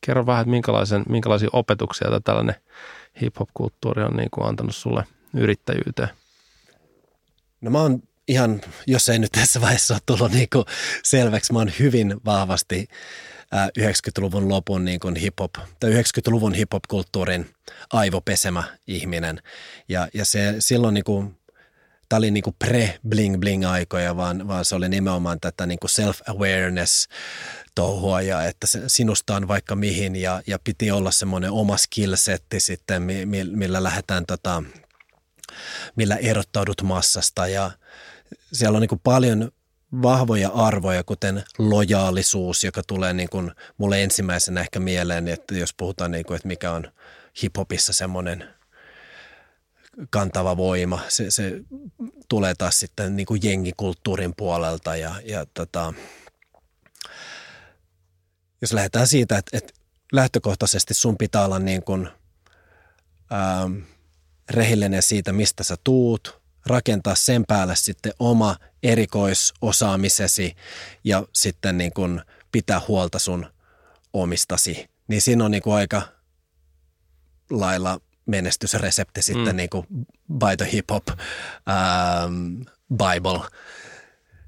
kerro 0.00 0.26
vähän, 0.26 0.42
että 0.42 0.50
minkälaisen, 0.50 1.04
minkälaisia 1.08 1.48
opetuksia 1.52 2.20
tällainen 2.24 2.54
hip-hop-kulttuuri 3.20 4.02
on 4.02 4.16
niin 4.16 4.30
kuin 4.30 4.46
antanut 4.46 4.76
sulle 4.76 5.04
yrittäjyyteen? 5.34 6.08
No 7.60 7.70
mä 7.70 7.80
oon 7.80 8.02
ihan, 8.28 8.60
jos 8.86 9.08
ei 9.08 9.18
nyt 9.18 9.32
tässä 9.32 9.60
vaiheessa 9.60 9.94
ole 9.94 10.00
tullut 10.06 10.32
niin 10.32 10.48
kuin 10.52 10.64
selväksi, 11.04 11.52
mä 11.52 11.58
oon 11.58 11.72
hyvin 11.78 12.20
vahvasti 12.24 12.88
90-luvun 13.78 14.48
lopun 14.48 14.84
niin 14.84 15.00
kuin 15.00 15.16
hip-hop, 15.16 15.66
tai 15.80 15.90
90-luvun 15.90 16.54
hip-hop-kulttuurin 16.54 17.46
aivopesemä 17.92 18.64
ihminen. 18.86 19.42
Ja, 19.88 20.08
ja 20.14 20.24
se 20.24 20.54
silloin 20.58 20.94
niin 20.94 21.04
kuin, 21.04 21.36
tämä 22.08 22.18
oli 22.18 22.30
niin 22.30 22.42
kuin 22.44 22.56
pre-bling-bling-aikoja, 22.64 24.16
vaan, 24.16 24.48
vaan 24.48 24.64
se 24.64 24.74
oli 24.74 24.88
nimenomaan 24.88 25.40
tätä 25.40 25.66
niin 25.66 25.78
kuin 25.78 25.90
self-awareness, 25.90 27.08
touhua 27.74 28.22
ja 28.22 28.44
että 28.44 28.66
se, 28.66 28.82
sinusta 28.86 29.36
on 29.36 29.48
vaikka 29.48 29.76
mihin 29.76 30.16
ja, 30.16 30.42
ja 30.46 30.58
piti 30.64 30.90
olla 30.90 31.10
semmoinen 31.10 31.50
oma 31.50 31.76
skillsetti 31.76 32.60
sitten, 32.60 33.02
millä 33.52 33.82
lähdetään 33.82 34.26
tota, 34.26 34.62
millä 35.96 36.16
erottaudut 36.16 36.82
massasta. 36.82 37.48
Ja 37.48 37.70
siellä 38.52 38.76
on 38.76 38.80
niin 38.80 38.88
kuin 38.88 39.00
paljon 39.04 39.50
vahvoja 40.02 40.48
arvoja, 40.48 41.04
kuten 41.04 41.44
lojaalisuus, 41.58 42.64
joka 42.64 42.82
tulee 42.86 43.12
niin 43.12 43.28
kuin 43.28 43.52
mulle 43.78 44.02
ensimmäisenä 44.02 44.60
ehkä 44.60 44.80
mieleen, 44.80 45.28
että 45.28 45.54
jos 45.54 45.74
puhutaan, 45.74 46.10
niin 46.10 46.24
kuin, 46.24 46.36
että 46.36 46.48
mikä 46.48 46.72
on 46.72 46.92
hiphopissa 47.42 47.92
semmoinen 47.92 48.48
kantava 50.10 50.56
voima, 50.56 51.00
se, 51.08 51.30
se 51.30 51.60
tulee 52.28 52.54
taas 52.54 52.80
sitten 52.80 53.16
niin 53.16 53.26
kuin 53.26 53.40
jengikulttuurin 53.42 54.34
puolelta 54.36 54.96
ja, 54.96 55.14
ja 55.24 55.46
tota, 55.46 55.94
jos 58.60 58.72
lähdetään 58.72 59.06
siitä, 59.06 59.38
että, 59.38 59.56
että 59.58 59.72
lähtökohtaisesti 60.12 60.94
sun 60.94 61.18
pitää 61.18 61.44
olla 61.44 61.58
niin 61.58 61.82
kuin, 61.82 62.08
ähm, 63.32 63.78
rehellinen 64.50 65.02
siitä, 65.02 65.32
mistä 65.32 65.62
sä 65.62 65.76
tuut, 65.84 66.40
rakentaa 66.66 67.14
sen 67.14 67.44
päälle 67.48 67.76
sitten 67.76 68.12
oma 68.18 68.56
erikoisosaamisesi 68.82 70.56
ja 71.04 71.26
sitten 71.32 71.78
niin 71.78 71.92
kuin 71.92 72.22
pitää 72.52 72.80
huolta 72.88 73.18
sun 73.18 73.46
omistasi. 74.12 74.90
Niin 75.08 75.22
siinä 75.22 75.44
on 75.44 75.50
niin 75.50 75.62
kuin 75.62 75.74
aika 75.74 76.02
lailla 77.50 78.00
menestysresepti 78.28 79.22
sitten 79.22 79.54
mm. 79.54 79.56
niin 79.56 79.70
kuin 79.70 79.86
by 80.32 80.56
the 80.56 80.68
hip 80.72 80.90
hop 80.90 81.08
um, 81.08 82.64
bible– 82.90 83.40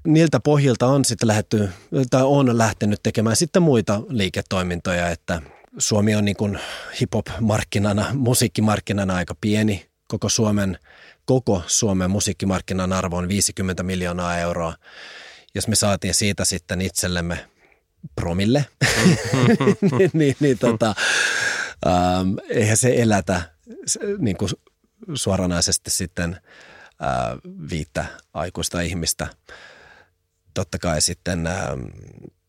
niiltä 0.07 0.39
pohjilta 0.39 0.87
on 0.87 1.05
sitten 1.05 1.27
lähdetty, 1.27 1.69
tai 2.09 2.23
on 2.23 2.57
lähtenyt 2.57 2.99
tekemään 3.03 3.35
sitten 3.35 3.61
muita 3.61 4.01
liiketoimintoja, 4.09 5.09
että 5.09 5.41
Suomi 5.77 6.15
on 6.15 6.25
niin 6.25 6.35
kuin 6.35 6.59
hip-hop-markkinana, 7.01 8.05
musiikkimarkkinana 8.13 9.15
aika 9.15 9.35
pieni. 9.41 9.85
Koko 10.07 10.29
Suomen, 10.29 10.79
koko 11.25 11.63
Suomen 11.67 12.11
musiikkimarkkinan 12.11 12.93
arvo 12.93 13.17
on 13.17 13.27
50 13.27 13.83
miljoonaa 13.83 14.37
euroa. 14.37 14.73
Jos 15.55 15.67
me 15.67 15.75
saatiin 15.75 16.13
siitä 16.13 16.45
sitten 16.45 16.81
itsellemme 16.81 17.45
promille, 18.15 18.65
niin, 19.97 20.09
niin, 20.13 20.35
niin 20.39 20.57
tota, 20.57 20.95
ähm, 21.87 22.33
eihän 22.49 22.77
se 22.77 22.93
elätä 22.97 23.41
niin 24.17 24.37
kuin 24.37 24.51
suoranaisesti 25.13 25.91
sitten 25.91 26.33
äh, 27.01 27.37
viittä 27.69 28.05
aikuista 28.33 28.81
ihmistä– 28.81 29.27
totta 30.53 30.79
kai 30.79 31.01
sitten 31.01 31.47
ää, 31.47 31.77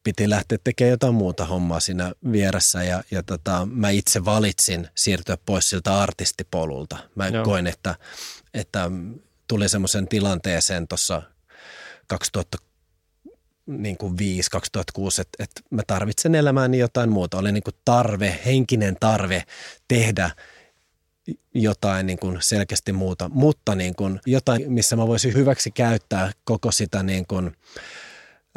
piti 0.05 0.31
lähteä 0.31 0.59
tekemään 0.65 0.91
jotain 0.91 1.15
muuta 1.15 1.45
hommaa 1.45 1.81
siinä 1.81 2.13
vieressä 2.33 2.83
ja, 2.83 3.03
ja 3.11 3.23
tota, 3.23 3.69
mä 3.71 3.91
itse 3.91 4.25
valitsin 4.25 4.89
siirtyä 4.95 5.37
pois 5.47 5.71
siltä 5.71 6.01
artistipolulta. 6.01 6.97
Mä 7.15 7.29
Joo. 7.29 7.45
koin, 7.45 7.67
että, 7.67 7.95
että 8.55 8.91
tuli 9.49 9.69
semmoisen 9.69 10.09
tilanteeseen 10.09 10.89
tuossa 10.89 11.23
2005 12.07 12.73
niin 13.67 13.97
kuin 13.97 14.17
2006, 14.51 15.21
että, 15.21 15.45
että 15.45 15.61
mä 15.71 15.83
tarvitsen 15.87 16.35
elämääni 16.35 16.79
jotain 16.79 17.11
muuta. 17.11 17.39
Oli 17.39 17.53
niin 17.53 17.63
kuin 17.63 17.75
tarve, 17.85 18.41
henkinen 18.45 18.97
tarve 19.01 19.43
tehdä 19.89 20.31
jotain 21.55 22.07
niin 22.07 22.19
kuin 22.19 22.39
selkeästi 22.41 22.93
muuta, 22.93 23.29
mutta 23.29 23.75
niin 23.75 23.95
kuin 23.95 24.21
jotain, 24.27 24.73
missä 24.73 24.97
mä 24.97 25.07
voisin 25.07 25.35
hyväksi 25.35 25.71
käyttää 25.71 26.33
koko 26.45 26.73
sitä 26.73 27.03
niin 27.03 27.27
kuin, 27.27 27.57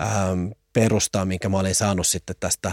ähm, 0.01 0.47
perustaa, 0.73 1.25
minkä 1.25 1.49
mä 1.49 1.59
olin 1.59 1.75
saanut 1.75 2.07
sitten 2.07 2.35
tästä 2.39 2.71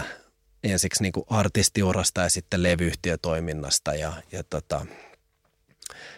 ensiksi 0.63 1.03
niin 1.03 1.13
kuin 1.13 1.25
artistiurasta 1.29 2.21
ja 2.21 2.29
sitten 2.29 2.63
levyyhtiötoiminnasta. 2.63 3.95
Ja, 3.95 4.13
ja 4.31 4.43
tota, 4.43 4.85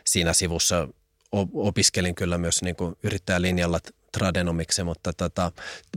siinä 0.07 0.33
sivussa 0.33 0.87
opiskelin 1.53 2.15
kyllä 2.15 2.37
myös 2.37 2.61
niin 2.61 2.75
kuin 2.75 2.95
yrittäjälinjalla 3.03 3.79
tradenomiksi, 4.19 4.83
mutta 4.83 5.13
tota, 5.13 5.51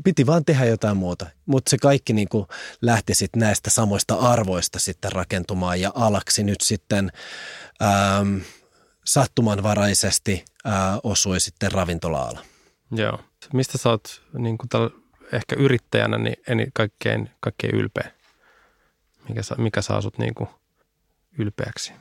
piti 0.04 0.26
vaan 0.26 0.44
tehdä 0.44 0.64
jotain 0.64 0.96
muuta. 0.96 1.26
Mutta 1.46 1.70
se 1.70 1.78
kaikki 1.78 2.12
niin 2.12 2.28
kuin 2.28 2.46
lähti 2.82 3.14
sitten 3.14 3.40
näistä 3.40 3.70
samoista 3.70 4.14
arvoista 4.14 4.78
sitten 4.78 5.12
rakentumaan 5.12 5.80
ja 5.80 5.92
alaksi 5.94 6.44
nyt 6.44 6.60
sitten 6.60 7.12
ähm, 7.82 8.36
sattumanvaraisesti 9.04 10.44
äh, 10.66 10.72
osui 11.02 11.40
sitten 11.40 11.72
ravintola-ala. 11.72 12.44
Joo. 12.92 13.20
Mistä 13.52 13.78
sä 13.78 13.88
oot 13.88 14.22
niin 14.38 14.58
kuin 14.58 14.68
tällä, 14.68 14.90
ehkä 15.32 15.56
yrittäjänä 15.58 16.18
niin 16.18 16.36
eni, 16.48 16.66
kaikkein, 16.74 17.30
kaikkein 17.40 17.74
ylpeä? 17.74 18.10
Mikä, 19.28 19.40
mikä 19.58 19.82
saa 19.82 20.00
sut 20.00 20.18
niin 20.18 20.34
kuin 20.34 20.48
ylpeäksi? 21.38 21.92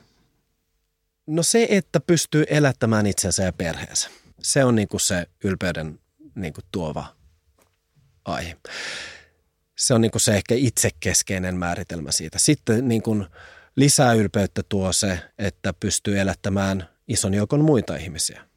No 1.26 1.42
se, 1.42 1.66
että 1.70 2.00
pystyy 2.00 2.44
elättämään 2.48 3.06
itsensä 3.06 3.42
ja 3.42 3.52
perheensä. 3.52 4.10
Se 4.42 4.64
on 4.64 4.74
niin 4.74 4.88
kuin 4.88 5.00
se 5.00 5.26
ylpeyden 5.44 6.00
niin 6.34 6.52
kuin 6.52 6.64
tuova 6.72 7.16
aihe. 8.24 8.56
Se 9.78 9.94
on 9.94 10.00
niin 10.00 10.10
kuin 10.10 10.22
se 10.22 10.34
ehkä 10.34 10.54
itsekeskeinen 10.54 11.56
määritelmä 11.56 12.12
siitä. 12.12 12.38
Sitten 12.38 12.88
niin 12.88 13.02
kuin 13.02 13.26
lisää 13.76 14.12
ylpeyttä 14.12 14.62
tuo 14.68 14.92
se, 14.92 15.20
että 15.38 15.72
pystyy 15.72 16.20
elättämään 16.20 16.88
ison 17.08 17.34
joukon 17.34 17.64
muita 17.64 17.96
ihmisiä. 17.96 18.48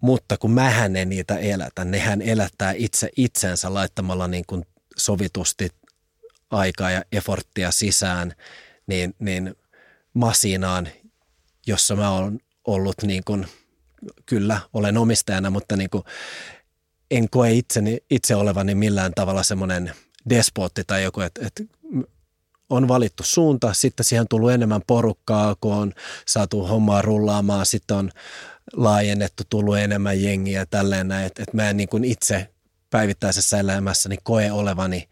Mutta 0.00 0.36
kun 0.36 0.50
mähän 0.50 0.96
en 0.96 1.08
niitä 1.08 1.36
elätä, 1.38 1.84
nehän 1.84 2.22
elättää 2.22 2.74
itse 2.76 3.10
itsensä 3.16 3.74
laittamalla 3.74 4.28
niin 4.28 4.44
kuin 4.46 4.64
sovitusti 4.96 5.68
aikaa 6.50 6.90
ja 6.90 7.02
efforttia 7.12 7.70
sisään, 7.70 8.32
niin, 8.86 9.14
niin 9.18 9.54
masinaan, 10.14 10.88
jossa 11.66 11.96
mä 11.96 12.10
oon 12.10 12.38
ollut 12.64 13.02
niin 13.02 13.24
kuin, 13.24 13.46
kyllä 14.26 14.60
olen 14.72 14.96
omistajana, 14.96 15.50
mutta 15.50 15.76
niin 15.76 15.90
kuin 15.90 16.04
en 17.10 17.30
koe 17.30 17.52
itseni, 17.52 17.98
itse 18.10 18.34
olevani 18.36 18.74
millään 18.74 19.12
tavalla 19.14 19.42
semmoinen 19.42 19.92
despotti 20.28 20.84
tai 20.86 21.02
joku, 21.02 21.20
että, 21.20 21.46
että 21.46 21.62
on 22.70 22.88
valittu 22.88 23.22
suunta, 23.22 23.72
sitten 23.72 24.04
siihen 24.04 24.20
on 24.20 24.28
tullut 24.28 24.50
enemmän 24.50 24.82
porukkaa, 24.86 25.56
kun 25.60 25.74
on 25.74 25.92
saatu 26.26 26.66
hommaa 26.66 27.02
rullaamaan, 27.02 27.66
sitten 27.66 27.96
on 27.96 28.10
laajennettu, 28.72 29.42
tullut 29.50 29.78
enemmän 29.78 30.22
jengiä 30.22 30.60
ja 30.60 30.66
tälleen 30.66 31.08
näin, 31.08 31.26
että, 31.26 31.42
että 31.42 31.56
mä 31.56 31.70
en 31.70 31.76
niin 31.76 31.88
kuin 31.88 32.04
itse 32.04 32.52
päivittäisessä 32.90 33.58
elämässäni 33.58 34.16
koe 34.22 34.52
olevani 34.52 35.08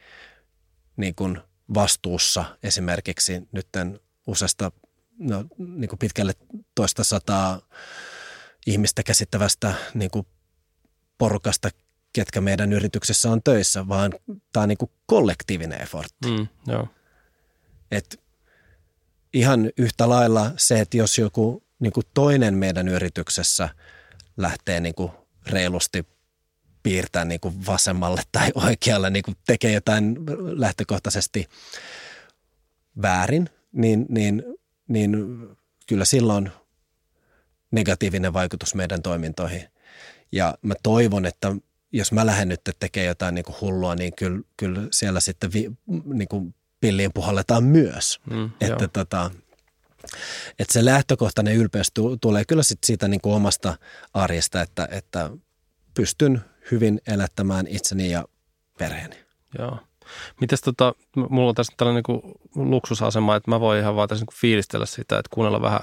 niin 0.96 1.14
kuin 1.14 1.38
vastuussa 1.74 2.44
esimerkiksi 2.62 3.42
nytten 3.52 4.00
useasta 4.26 4.72
no, 5.18 5.44
niin 5.58 5.88
kuin 5.88 5.98
pitkälle 5.98 6.32
toista 6.74 7.04
sataa 7.04 7.60
ihmistä 8.66 9.02
käsittävästä 9.02 9.74
niin 9.94 10.10
kuin 10.10 10.26
porukasta, 11.18 11.70
ketkä 12.16 12.40
meidän 12.40 12.72
yrityksessä 12.72 13.30
on 13.30 13.42
töissä, 13.42 13.88
vaan 13.88 14.12
tämä 14.52 14.62
on 14.62 14.68
niin 14.68 14.78
kuin 14.78 14.90
kollektiivinen 15.06 15.82
effortti. 15.82 16.28
Mm, 16.28 16.46
joo. 16.66 16.88
Et 17.90 18.20
ihan 19.32 19.70
yhtä 19.78 20.08
lailla 20.08 20.52
se, 20.56 20.80
että 20.80 20.96
jos 20.96 21.18
joku 21.18 21.62
niin 21.78 21.92
kuin 21.92 22.06
toinen 22.14 22.54
meidän 22.54 22.88
yrityksessä 22.88 23.68
lähtee 24.36 24.80
niin 24.80 24.94
kuin 24.94 25.12
reilusti 25.46 26.06
piirtää 26.82 27.24
niin 27.24 27.40
kuin 27.40 27.66
vasemmalle 27.66 28.22
tai 28.32 28.50
oikealle, 28.54 29.10
niin 29.10 29.22
kuin 29.22 29.36
tekee 29.46 29.72
jotain 29.72 30.16
lähtökohtaisesti 30.36 31.48
väärin, 33.02 33.50
niin, 33.72 34.06
niin, 34.08 34.44
niin 34.88 35.16
kyllä 35.86 36.04
silloin 36.04 36.50
negatiivinen 37.70 38.32
vaikutus 38.32 38.74
meidän 38.74 39.02
toimintoihin. 39.02 39.68
Ja 40.32 40.58
mä 40.62 40.74
toivon, 40.82 41.26
että 41.26 41.56
jos 41.96 42.12
mä 42.12 42.26
lähden 42.26 42.48
nyt 42.48 42.60
tekemään 42.78 43.08
jotain 43.08 43.34
niin 43.34 43.44
kuin 43.44 43.56
hullua, 43.60 43.94
niin 43.94 44.12
kyllä, 44.16 44.40
kyllä 44.56 44.80
siellä 44.90 45.20
sitten 45.20 45.52
vi, 45.52 45.70
niin 46.04 46.28
kuin 46.28 46.54
pilliin 46.80 47.12
puhalletaan 47.14 47.64
myös. 47.64 48.20
Mm, 48.30 48.50
että, 48.60 48.88
tota, 48.88 49.30
että 50.58 50.72
se 50.72 50.84
lähtökohtainen 50.84 51.56
ylpeys 51.56 51.92
tulee 52.20 52.44
kyllä 52.44 52.62
sit 52.62 52.78
siitä 52.84 53.08
niin 53.08 53.20
kuin 53.20 53.34
omasta 53.34 53.76
arjesta, 54.14 54.62
että, 54.62 54.88
että 54.90 55.30
pystyn 55.94 56.40
hyvin 56.70 57.00
elättämään 57.06 57.66
itseni 57.66 58.10
ja 58.10 58.24
perheeni. 58.78 59.16
Joo. 59.58 59.78
Mites 60.40 60.60
tota, 60.60 60.94
mulla 61.16 61.48
on 61.48 61.54
tässä 61.54 61.72
tällainen 61.76 62.02
niin 62.08 62.70
luksusasema, 62.70 63.36
että 63.36 63.50
mä 63.50 63.60
voin 63.60 63.80
ihan 63.80 63.96
vaan 63.96 64.08
tässä 64.08 64.24
niin 64.24 64.40
fiilistellä 64.40 64.86
sitä, 64.86 65.18
että 65.18 65.34
kuunnella 65.34 65.62
vähän, 65.62 65.80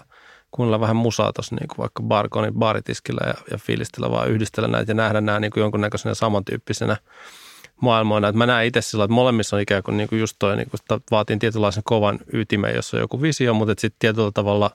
kuunnella 0.55 0.79
vähän 0.79 0.95
musaa 0.95 1.33
tuossa 1.33 1.55
niin 1.55 1.67
vaikka 1.77 2.03
Barkonin 2.03 2.53
baaritiskillä 2.53 3.27
ja, 3.27 3.33
ja 3.51 3.57
fiilistellä 3.57 4.11
vaan 4.11 4.29
yhdistellä 4.29 4.67
näitä 4.67 4.91
ja 4.91 4.95
nähdä 4.95 5.21
nämä 5.21 5.39
niin 5.39 5.51
jonkunnäköisenä 5.55 6.15
samantyyppisenä 6.15 6.97
maailmoina. 7.81 8.27
Että 8.27 8.37
mä 8.37 8.45
näen 8.45 8.67
itse 8.67 8.81
sillä, 8.81 9.03
että 9.03 9.13
molemmissa 9.13 9.55
on 9.55 9.61
ikään 9.61 9.83
kuin, 9.83 9.97
niin 9.97 10.09
kuin 10.09 10.19
just 10.19 10.35
toi, 10.39 10.57
niin 10.57 10.69
kuin, 10.69 10.79
että 10.81 10.99
vaatii 11.11 11.37
tietynlaisen 11.37 11.83
kovan 11.85 12.19
ytimen, 12.33 12.75
jossa 12.75 12.97
on 12.97 13.01
joku 13.01 13.21
visio, 13.21 13.53
mutta 13.53 13.81
sitten 13.81 13.99
tietyllä 13.99 14.31
tavalla 14.33 14.71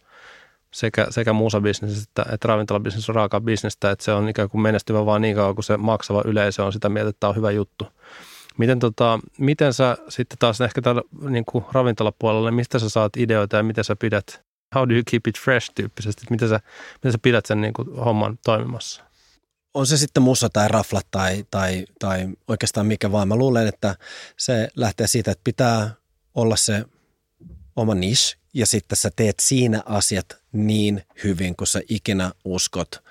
sekä, 0.71 1.07
sekä 1.11 1.33
musabisnes 1.33 2.03
että, 2.03 2.27
että 2.33 2.49
ravintolabisnes 2.49 3.09
on 3.09 3.15
raaka 3.15 3.41
bisnestä, 3.41 3.91
että 3.91 4.05
se 4.05 4.13
on 4.13 4.29
ikään 4.29 4.49
kuin 4.49 4.61
menestyvä 4.61 5.07
vaan 5.07 5.23
niin 5.23 5.37
kauan, 5.37 5.55
kun 5.55 5.65
se 5.65 5.77
maksava 5.77 6.23
yleisö 6.25 6.65
on 6.65 6.73
sitä 6.73 6.89
mieltä, 6.89 7.09
että 7.11 7.21
tämä 7.21 7.29
on 7.29 7.37
hyvä 7.37 7.51
juttu. 7.51 7.87
Miten, 8.59 8.79
tota, 8.79 9.19
miten 9.39 9.73
sä 9.73 9.97
sitten 10.09 10.39
taas 10.39 10.61
ehkä 10.61 10.83
täällä 10.83 11.03
niin 11.29 11.45
kuin 11.45 11.65
ravintolapuolella, 11.73 12.51
mistä 12.51 12.79
sä 12.79 12.89
saat 12.89 13.17
ideoita 13.17 13.57
ja 13.57 13.63
miten 13.63 13.85
sä 13.85 13.97
pidät, 13.97 14.48
how 14.75 14.89
do 14.89 14.95
you 14.95 15.03
keep 15.11 15.27
it 15.27 15.39
fresh 15.39 15.71
tyyppisesti, 15.75 16.23
että 16.23 16.35
miten 16.35 16.49
sä, 16.49 16.61
miten 16.95 17.13
sä 17.13 17.19
pidät 17.23 17.47
sen 17.47 17.61
niin 17.61 17.73
kuin 17.73 17.97
homman 17.97 18.39
toimimassa? 18.45 19.09
on 19.75 19.87
se 19.87 19.97
sitten 19.97 20.23
musa 20.23 20.49
tai 20.49 20.69
raflat 20.69 21.07
tai, 21.11 21.45
tai, 21.51 21.87
tai 21.99 22.29
oikeastaan 22.49 22.87
mikä 22.87 23.13
vaan. 23.13 23.29
Mä 23.29 23.37
luulen, 23.37 23.67
että 23.67 23.97
se 24.37 24.69
lähtee 24.77 25.07
siitä, 25.07 25.31
että 25.31 25.45
pitää 25.45 25.95
olla 26.35 26.57
se 26.57 26.85
oma 27.77 27.95
niche 27.95 28.39
ja 28.55 28.67
sitten 28.67 28.97
sä 28.97 29.11
teet 29.17 29.41
siinä 29.41 29.83
asiat 29.87 30.43
niin 30.53 31.03
hyvin, 31.25 31.57
kun 31.57 31.67
sä 31.67 31.81
ikinä 31.89 32.33
uskot, 32.45 33.05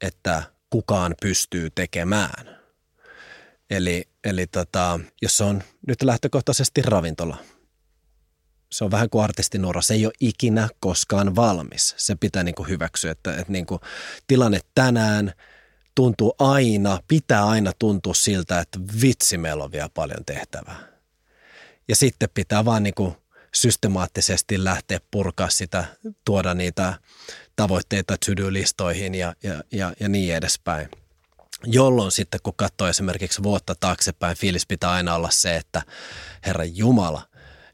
että 0.00 0.42
kukaan 0.70 1.14
pystyy 1.20 1.70
tekemään. 1.70 2.60
Eli, 3.70 4.08
eli 4.24 4.46
tota, 4.46 5.00
jos 5.22 5.40
on 5.40 5.62
nyt 5.86 6.02
lähtökohtaisesti 6.02 6.82
ravintola, 6.82 7.36
se 8.72 8.84
on 8.84 8.90
vähän 8.90 9.10
kuin 9.10 9.24
artistinura. 9.24 9.82
Se 9.82 9.94
ei 9.94 10.06
ole 10.06 10.12
ikinä 10.20 10.68
koskaan 10.80 11.36
valmis. 11.36 11.94
Se 11.96 12.16
pitää 12.16 12.42
niin 12.42 12.54
kuin 12.54 12.68
hyväksyä, 12.68 13.10
että, 13.10 13.36
että 13.36 13.52
niin 13.52 13.66
kuin 13.66 13.80
tilanne 14.26 14.60
tänään– 14.74 15.32
tuntuu 15.94 16.34
aina, 16.38 16.98
pitää 17.08 17.46
aina 17.48 17.72
tuntua 17.78 18.14
siltä, 18.14 18.60
että 18.60 18.78
vitsi, 19.02 19.38
meillä 19.38 19.64
on 19.64 19.72
vielä 19.72 19.88
paljon 19.94 20.24
tehtävää. 20.24 20.78
Ja 21.88 21.96
sitten 21.96 22.28
pitää 22.34 22.64
vaan 22.64 22.82
niin 22.82 22.94
kuin 22.94 23.14
systemaattisesti 23.54 24.64
lähteä 24.64 25.00
purkaa 25.10 25.50
sitä, 25.50 25.84
tuoda 26.24 26.54
niitä 26.54 26.94
tavoitteita 27.56 28.16
to-do-listoihin 28.26 29.14
ja, 29.14 29.34
ja, 29.42 29.64
ja, 29.72 29.92
ja 30.00 30.08
niin 30.08 30.34
edespäin. 30.34 30.88
Jolloin 31.64 32.12
sitten, 32.12 32.40
kun 32.42 32.54
katsoo 32.56 32.88
esimerkiksi 32.88 33.42
vuotta 33.42 33.74
taaksepäin, 33.80 34.36
fiilis 34.36 34.66
pitää 34.66 34.90
aina 34.90 35.14
olla 35.14 35.30
se, 35.30 35.56
että 35.56 35.82
Herra 36.46 36.64
Jumala, 36.64 37.22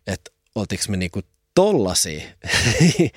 että 0.06 0.30
oltiinko 0.60 0.84
me 0.88 0.96
niinku 0.96 1.20
tollasia. 1.54 2.22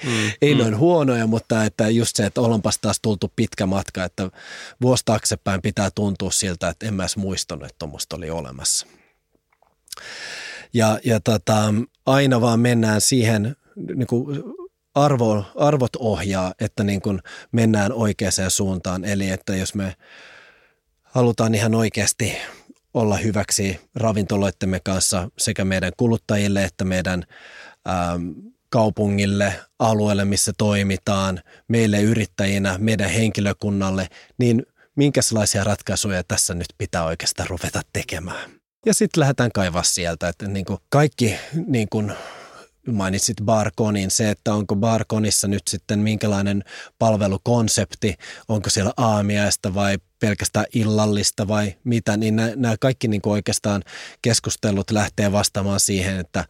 Mm, 0.04 0.32
Ei 0.42 0.54
mm. 0.54 0.60
noin 0.60 0.78
huonoja, 0.78 1.28
mutta 1.28 1.66
että 1.66 1.90
just 1.90 2.16
se, 2.16 2.26
että 2.26 2.42
ollaanpas 2.42 2.78
taas 2.78 3.00
tultu 3.02 3.34
pitkä 3.36 3.66
matka, 3.66 4.04
että 4.04 4.30
vuosi 4.82 5.04
taaksepäin 5.06 5.62
pitää 5.62 5.92
tuntua 5.92 6.32
siltä, 6.32 6.70
että 6.70 6.88
en 6.88 6.94
mä 6.94 7.04
edes 7.04 7.18
muistanut, 7.18 7.66
että 7.66 7.76
tuommoista 7.80 8.16
oli 8.16 8.30
olemassa. 8.30 8.88
Ja, 10.74 11.00
ja 11.06 11.20
tota, 11.20 11.74
aina 12.06 12.42
vaan 12.42 12.60
mennään 12.60 13.02
siihen, 13.02 13.56
niin 13.96 14.08
kuin 14.08 14.44
arvo, 14.96 15.46
arvot 15.56 15.96
ohjaa, 15.96 16.54
että 16.60 16.84
niin 16.84 17.02
kuin 17.02 17.20
mennään 17.52 17.94
oikeaan 17.94 18.34
suuntaan. 18.50 19.06
Eli 19.06 19.30
että 19.30 19.56
jos 19.56 19.76
me 19.76 19.96
halutaan 21.04 21.56
ihan 21.56 21.76
oikeasti 21.76 22.38
olla 22.94 23.18
hyväksi 23.18 23.80
ravintoloittemme 23.96 24.80
kanssa 24.84 25.30
sekä 25.38 25.66
meidän 25.66 25.92
kuluttajille 25.98 26.64
että 26.64 26.86
meidän 26.86 27.24
ähm, 27.90 28.30
kaupungille, 28.70 29.54
alueelle, 29.80 30.26
missä 30.26 30.52
toimitaan, 30.58 31.42
meille 31.68 32.02
yrittäjinä, 32.02 32.78
meidän 32.78 33.10
henkilökunnalle, 33.10 34.08
niin 34.38 34.66
minkälaisia 34.96 35.64
ratkaisuja 35.64 36.24
tässä 36.24 36.54
nyt 36.54 36.68
pitää 36.78 37.04
oikeastaan 37.04 37.50
ruveta 37.50 37.82
tekemään. 37.94 38.50
Ja 38.86 38.94
sitten 38.94 39.22
lähdetään 39.22 39.52
kaivaa 39.52 39.84
sieltä, 39.84 40.28
että 40.28 40.48
niin 40.48 40.66
kuin 40.66 40.80
kaikki 40.90 41.36
niin 41.68 41.90
kuin 41.90 42.14
mainitsit 42.88 43.38
Barkonin, 43.46 44.12
se, 44.12 44.30
että 44.30 44.54
onko 44.54 44.76
Barkonissa 44.76 45.48
nyt 45.48 45.68
sitten 45.68 46.00
minkälainen 46.00 46.64
palvelukonsepti, 47.00 48.16
onko 48.48 48.70
siellä 48.70 48.94
aamiaista 48.98 49.74
vai 49.74 49.98
pelkästään 50.20 50.66
illallista 50.74 51.48
vai 51.48 51.76
mitä, 51.84 52.18
niin 52.18 52.36
nämä 52.36 52.78
kaikki 52.80 53.08
niin 53.08 53.22
kuin 53.22 53.34
oikeastaan 53.34 53.84
keskustelut 54.22 54.92
lähtee 54.92 55.32
vastaamaan 55.32 55.80
siihen, 55.80 56.20
että, 56.20 56.46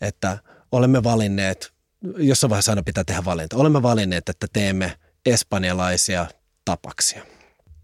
että 0.00 0.38
olemme 0.72 1.02
valinneet, 1.02 1.72
jossain 2.16 2.50
vaiheessa 2.50 2.72
aina 2.72 2.82
pitää 2.82 3.04
tehdä 3.04 3.24
valinta, 3.24 3.56
olemme 3.56 3.82
valinneet, 3.82 4.28
että 4.28 4.46
teemme 4.52 4.98
espanjalaisia 5.26 6.26
tapaksia. 6.64 7.37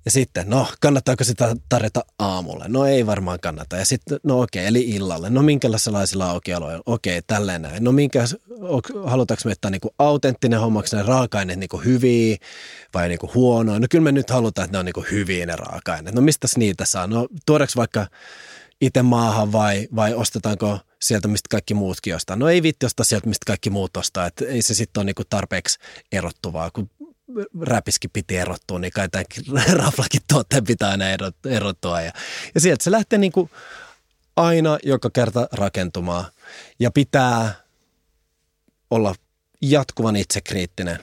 Ja 0.04 0.10
sitten, 0.10 0.50
no 0.50 0.66
kannattaako 0.80 1.24
sitä 1.24 1.56
tarjota 1.68 2.04
aamulle? 2.18 2.64
No 2.68 2.86
ei 2.86 3.06
varmaan 3.06 3.40
kannata. 3.40 3.76
Ja 3.76 3.84
sitten, 3.84 4.20
no 4.22 4.40
okei, 4.40 4.66
eli 4.66 4.90
illalle. 4.90 5.30
No 5.30 5.42
minkälaisilla 5.42 6.30
aukioloilla? 6.30 6.82
Okei, 6.86 7.22
tälleen 7.22 7.62
näin. 7.62 7.84
No 7.84 7.92
minkä, 7.92 8.24
halutaanko 9.04 9.42
me, 9.44 9.52
että 9.52 9.70
niinku 9.70 9.94
autenttinen 9.98 10.60
hommaksi 10.60 10.96
ne 10.96 11.02
raaka-aineet 11.02 11.58
niinku 11.58 11.78
hyviä 11.78 12.36
vai 12.94 13.08
niinku 13.08 13.30
huonoja? 13.34 13.78
No 13.78 13.86
kyllä 13.90 14.04
me 14.04 14.12
nyt 14.12 14.30
halutaan, 14.30 14.64
että 14.64 14.74
ne 14.74 14.78
on 14.78 14.84
niinku 14.84 15.04
hyviä 15.10 15.46
ne 15.46 15.56
raaka-aineet. 15.56 16.14
No 16.14 16.22
mistä 16.22 16.48
niitä 16.56 16.84
saa? 16.84 17.06
No 17.06 17.28
tuodaanko 17.46 17.72
vaikka 17.76 18.06
itse 18.80 19.02
maahan 19.02 19.52
vai, 19.52 19.88
vai 19.96 20.14
ostetaanko 20.14 20.78
sieltä, 21.02 21.28
mistä 21.28 21.48
kaikki 21.50 21.74
muutkin 21.74 22.16
ostaa. 22.16 22.36
No 22.36 22.48
ei 22.48 22.62
vitti 22.62 22.86
ostaa 22.86 23.04
sieltä, 23.04 23.28
mistä 23.28 23.44
kaikki 23.46 23.70
muut 23.70 23.96
ostaa. 23.96 24.26
Et 24.26 24.40
ei 24.40 24.62
se 24.62 24.74
sitten 24.74 25.00
ole 25.00 25.04
niinku 25.04 25.22
tarpeeksi 25.30 25.78
erottuvaa, 26.12 26.70
kun 26.70 26.90
räpiskin 27.60 28.10
piti 28.12 28.36
erottua, 28.36 28.78
niin 28.78 28.92
kai 28.92 29.08
tämänkin 29.08 29.44
raflakin 29.84 30.20
tuotteen 30.32 30.64
pitää 30.64 30.90
aina 30.90 31.04
erottua. 31.46 32.00
Ja, 32.00 32.12
ja 32.54 32.60
sieltä 32.60 32.84
se 32.84 32.90
lähtee 32.90 33.18
niinku 33.18 33.50
aina 34.36 34.78
joka 34.82 35.10
kerta 35.10 35.48
rakentumaan 35.52 36.24
ja 36.78 36.90
pitää 36.90 37.54
olla 38.90 39.14
jatkuvan 39.62 40.16
itsekriittinen. 40.16 40.98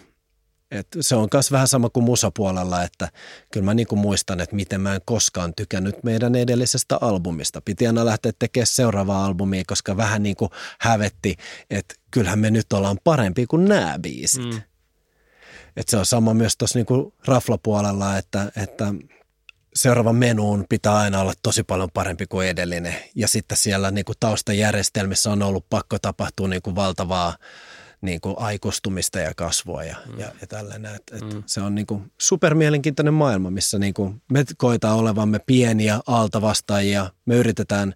Et 0.71 0.87
se 1.01 1.15
on 1.15 1.27
myös 1.33 1.51
vähän 1.51 1.67
sama 1.67 1.89
kuin 1.89 2.03
musapuolella, 2.03 2.83
että 2.83 3.09
kyllä 3.51 3.65
mä 3.65 3.73
niinku 3.73 3.95
muistan, 3.95 4.39
että 4.39 4.55
miten 4.55 4.81
mä 4.81 4.95
en 4.95 5.01
koskaan 5.05 5.53
tykännyt 5.55 6.03
meidän 6.03 6.35
edellisestä 6.35 6.97
albumista. 7.01 7.61
Piti 7.61 7.87
aina 7.87 8.05
lähteä 8.05 8.31
tekemään 8.39 8.67
seuraavaa 8.67 9.25
albumia, 9.25 9.63
koska 9.67 9.97
vähän 9.97 10.23
niin 10.23 10.35
kuin 10.35 10.51
hävetti, 10.79 11.35
että 11.69 11.95
kyllähän 12.11 12.39
me 12.39 12.51
nyt 12.51 12.73
ollaan 12.73 12.97
parempi 13.03 13.45
kuin 13.47 13.65
nämä 13.65 13.99
biisit. 14.01 14.43
Mm. 14.43 14.61
Et 15.77 15.89
se 15.89 15.97
on 15.97 16.05
sama 16.05 16.33
myös 16.33 16.57
tuossa 16.57 16.79
niinku 16.79 17.13
raflapuolella, 17.25 18.17
että, 18.17 18.51
että 18.55 18.93
seuraava 19.75 20.13
menuun 20.13 20.65
pitää 20.69 20.97
aina 20.97 21.21
olla 21.21 21.33
tosi 21.43 21.63
paljon 21.63 21.89
parempi 21.93 22.25
kuin 22.27 22.47
edellinen. 22.47 22.95
Ja 23.15 23.27
sitten 23.27 23.57
siellä 23.57 23.91
niinku 23.91 24.13
taustajärjestelmissä 24.19 25.31
on 25.31 25.43
ollut 25.43 25.69
pakko 25.69 25.99
tapahtua 25.99 26.47
niinku 26.47 26.75
valtavaa 26.75 27.35
niin 28.01 28.21
kuin 28.21 28.35
aikuistumista 28.39 29.19
ja 29.19 29.31
kasvua 29.35 29.83
ja, 29.83 29.95
mm. 30.05 30.19
ja, 30.19 30.31
ja 30.41 30.47
tällainen. 30.47 30.95
Et, 30.95 31.11
et 31.11 31.33
mm. 31.33 31.43
Se 31.45 31.61
on 31.61 31.75
niin 31.75 31.87
kuin 31.87 32.11
supermielenkiintoinen 32.17 33.13
maailma, 33.13 33.51
missä 33.51 33.79
niin 33.79 33.93
kuin 33.93 34.21
me 34.31 34.45
koetaan 34.57 34.97
olevamme 34.97 35.39
pieniä 35.39 35.99
altavastaajia. 36.07 37.09
Me 37.25 37.35
yritetään 37.35 37.93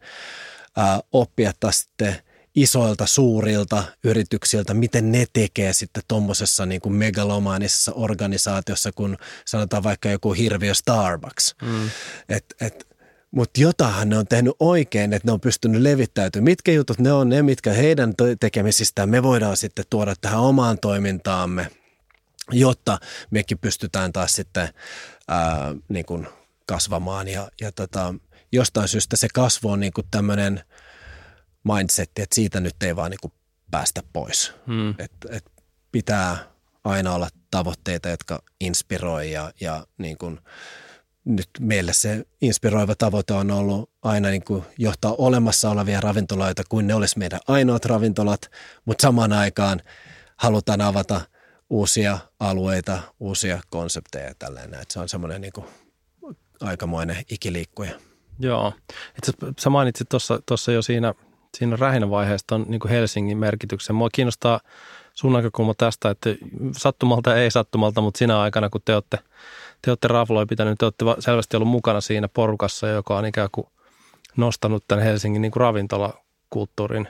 ää, 0.78 1.00
oppia 1.12 1.52
taas 1.60 1.80
sitten 1.80 2.16
isoilta, 2.56 3.06
suurilta 3.06 3.84
yrityksiltä, 4.04 4.74
miten 4.74 5.12
ne 5.12 5.26
tekee 5.34 5.74
sitten 5.74 6.04
tuommoisessa 6.08 6.66
niin 6.66 6.82
kuin 6.82 6.94
megalomaanisessa 6.94 7.92
organisaatiossa, 7.96 8.92
kun 8.92 9.18
sanotaan 9.46 9.84
vaikka 9.84 10.10
joku 10.10 10.34
hirviö 10.34 10.74
Starbucks. 10.74 11.56
Mm. 11.62 11.90
Et, 12.30 12.46
et, 12.62 12.88
mutta 13.32 13.62
jotahan 13.62 14.10
ne 14.10 14.18
on 14.18 14.28
tehnyt 14.28 14.54
oikein, 14.60 15.14
että 15.14 15.28
ne 15.28 15.32
on 15.32 15.42
pystynyt 15.42 15.82
levittäytymään. 15.82 16.44
Mitkä 16.44 16.72
jutut 16.72 17.00
ne 17.00 17.12
on 17.12 17.30
ne, 17.30 17.42
mitkä 17.42 17.74
heidän 17.74 18.14
tekemisistään 18.40 19.10
me 19.10 19.24
voidaan 19.24 19.58
sitten 19.58 19.86
tuoda 19.90 20.14
tähän 20.22 20.40
omaan 20.40 20.78
toimintaamme, 20.80 21.72
jotta 22.52 22.98
mekin 23.32 23.58
pystytään 23.58 24.14
taas 24.14 24.34
sitten 24.36 24.70
ää, 25.28 25.76
niin 25.90 26.06
kuin 26.06 26.28
kasvamaan. 26.66 27.28
Ja, 27.28 27.50
ja 27.62 27.72
tota, 27.72 28.14
jostain 28.52 28.88
syystä 28.88 29.16
se 29.16 29.28
kasvu 29.34 29.70
on 29.70 29.80
niin 29.80 29.94
kuin 29.94 30.08
tämmöinen 30.12 30.64
mindsetti, 31.74 32.22
että 32.22 32.36
siitä 32.36 32.60
nyt 32.60 32.84
ei 32.84 32.96
vaan 32.96 33.12
niin 33.12 33.34
päästä 33.72 34.04
pois. 34.14 34.54
Hmm. 34.68 34.90
Et, 34.90 35.12
et 35.30 35.46
pitää 35.92 36.38
aina 36.84 37.14
olla 37.14 37.30
tavoitteita, 37.52 38.10
jotka 38.10 38.42
inspiroi 38.60 39.32
ja, 39.32 39.52
ja 39.60 39.88
niin 39.98 40.18
kuin– 40.18 40.40
nyt 41.26 41.50
meille 41.60 41.94
se 41.94 42.26
inspiroiva 42.42 42.96
tavoite 42.96 43.34
on 43.34 43.52
ollut 43.52 43.90
aina 44.02 44.30
niin 44.30 44.44
kuin 44.44 44.64
johtaa 44.78 45.16
olemassa 45.18 45.70
olevia 45.70 46.02
ravintoloita 46.02 46.64
kuin 46.70 46.88
ne 46.88 46.94
olisi 46.94 47.20
meidän 47.20 47.40
ainoat 47.48 47.86
ravintolat, 47.86 48.52
mutta 48.86 49.02
samaan 49.02 49.34
aikaan 49.34 49.82
halutaan 50.38 50.82
avata 50.82 51.22
uusia 51.70 52.18
alueita, 52.40 53.00
uusia 53.20 53.62
konsepteja 53.70 54.28
ja 54.28 54.34
tällainen. 54.40 54.80
Se 54.90 55.00
on 55.00 55.10
semmoinen 55.10 55.42
niin 55.42 55.54
kuin 55.54 55.66
aikamoinen 56.62 57.24
ikiliikkuja. 57.30 57.92
Joo. 58.40 58.74
Itse 59.18 59.34
sä 59.60 59.70
mainitsit 59.70 60.10
tuossa 60.46 60.72
jo 60.72 60.82
siinä, 60.82 61.14
siinä 61.56 61.76
rähinävaiheesta 61.76 62.56
on 62.56 62.66
niin 62.68 62.90
Helsingin 62.90 63.38
merkityksen. 63.38 63.96
Mua 63.96 64.10
kiinnostaa 64.14 64.60
sun 65.14 65.34
näkökulma 65.34 65.74
tästä, 65.74 66.10
että 66.10 66.30
sattumalta 66.72 67.36
ei 67.36 67.52
sattumalta, 67.52 68.02
mutta 68.02 68.18
sinä 68.18 68.42
aikana, 68.42 68.70
kun 68.70 68.82
te 68.86 68.94
olette– 68.94 69.20
te 69.86 69.92
olette 69.92 70.08
Rafloi 70.08 70.46
pitänyt, 70.46 70.80
te 70.80 70.86
olette 70.86 71.06
selvästi 71.20 71.58
ollut 71.58 71.70
mukana 71.70 72.02
siinä 72.02 72.28
porukassa, 72.28 72.88
joka 72.88 73.18
on 73.18 73.26
ikään 73.26 73.50
kuin 73.52 73.68
nostanut 74.38 74.84
tämän 74.88 75.04
Helsingin 75.04 75.42
niin 75.42 75.52
ravintolakulttuurin 75.56 77.08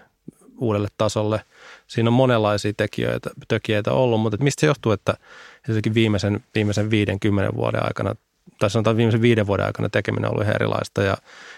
uudelle 0.58 0.88
tasolle. 0.98 1.42
Siinä 1.88 2.10
on 2.10 2.14
monenlaisia 2.14 2.74
tekijöitä, 2.78 3.30
tekijöitä 3.48 3.92
ollut, 3.92 4.22
mutta 4.22 4.44
mistä 4.44 4.62
se 4.62 4.68
johtuu, 4.68 4.92
että 4.92 5.14
ensinnäkin 5.58 5.94
viimeisen, 5.94 6.44
viimeisen 6.56 6.90
50 6.90 7.56
vuoden 7.56 7.86
aikana, 7.86 8.16
tai 8.60 8.70
sanotaan 8.70 8.98
viimeisen 8.98 9.22
viiden 9.22 9.48
vuoden 9.48 9.66
aikana 9.66 9.90
tekeminen 9.90 10.26
on 10.26 10.32
ollut 10.32 10.44
ihan 10.44 10.56
erilaista 10.56 11.02
ja, 11.02 11.18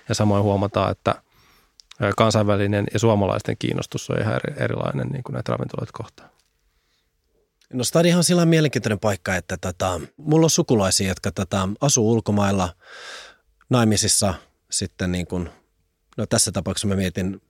ja 0.10 0.15
samoin 0.15 0.43
huomataan, 0.43 0.91
että 0.91 1.15
kansainvälinen 2.18 2.86
ja 2.94 3.00
suomalaisten 3.00 3.56
kiinnostus 3.60 4.10
on 4.10 4.22
ihan 4.22 4.40
erilainen 4.58 5.08
niin 5.08 5.24
kuin 5.24 5.34
näitä 5.34 5.52
ravintoloita 5.52 5.92
kohtaan. 5.94 6.30
No 7.74 7.84
Stadihan 7.84 8.18
on 8.18 8.24
sillä 8.24 8.46
mielenkiintoinen 8.46 9.00
paikka, 9.00 9.36
että 9.36 9.58
tota, 9.58 10.02
mulla 10.18 10.46
on 10.46 10.50
sukulaisia, 10.50 11.08
jotka 11.08 11.32
tota, 11.32 11.70
asuu 11.82 12.12
ulkomailla 12.12 12.70
naimisissa 13.70 14.34
sitten 14.72 15.12
niin 15.12 15.28
kuin, 15.28 15.50
no 16.18 16.26
tässä 16.26 16.52
tapauksessa 16.52 16.88
mä 16.88 16.96
mietin 16.96 17.42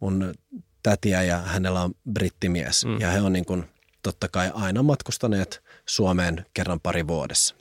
mun 0.00 0.34
tätiä 0.82 1.22
ja 1.22 1.38
hänellä 1.38 1.82
on 1.82 1.94
brittimies 2.12 2.84
mm. 2.84 3.00
ja 3.00 3.10
he 3.10 3.20
on 3.20 3.32
niin 3.32 3.44
kuin, 3.44 3.64
totta 4.02 4.28
kai 4.28 4.50
aina 4.54 4.82
matkustaneet 4.82 5.62
Suomeen 5.86 6.46
kerran 6.54 6.80
pari 6.80 7.06
vuodessa. 7.06 7.54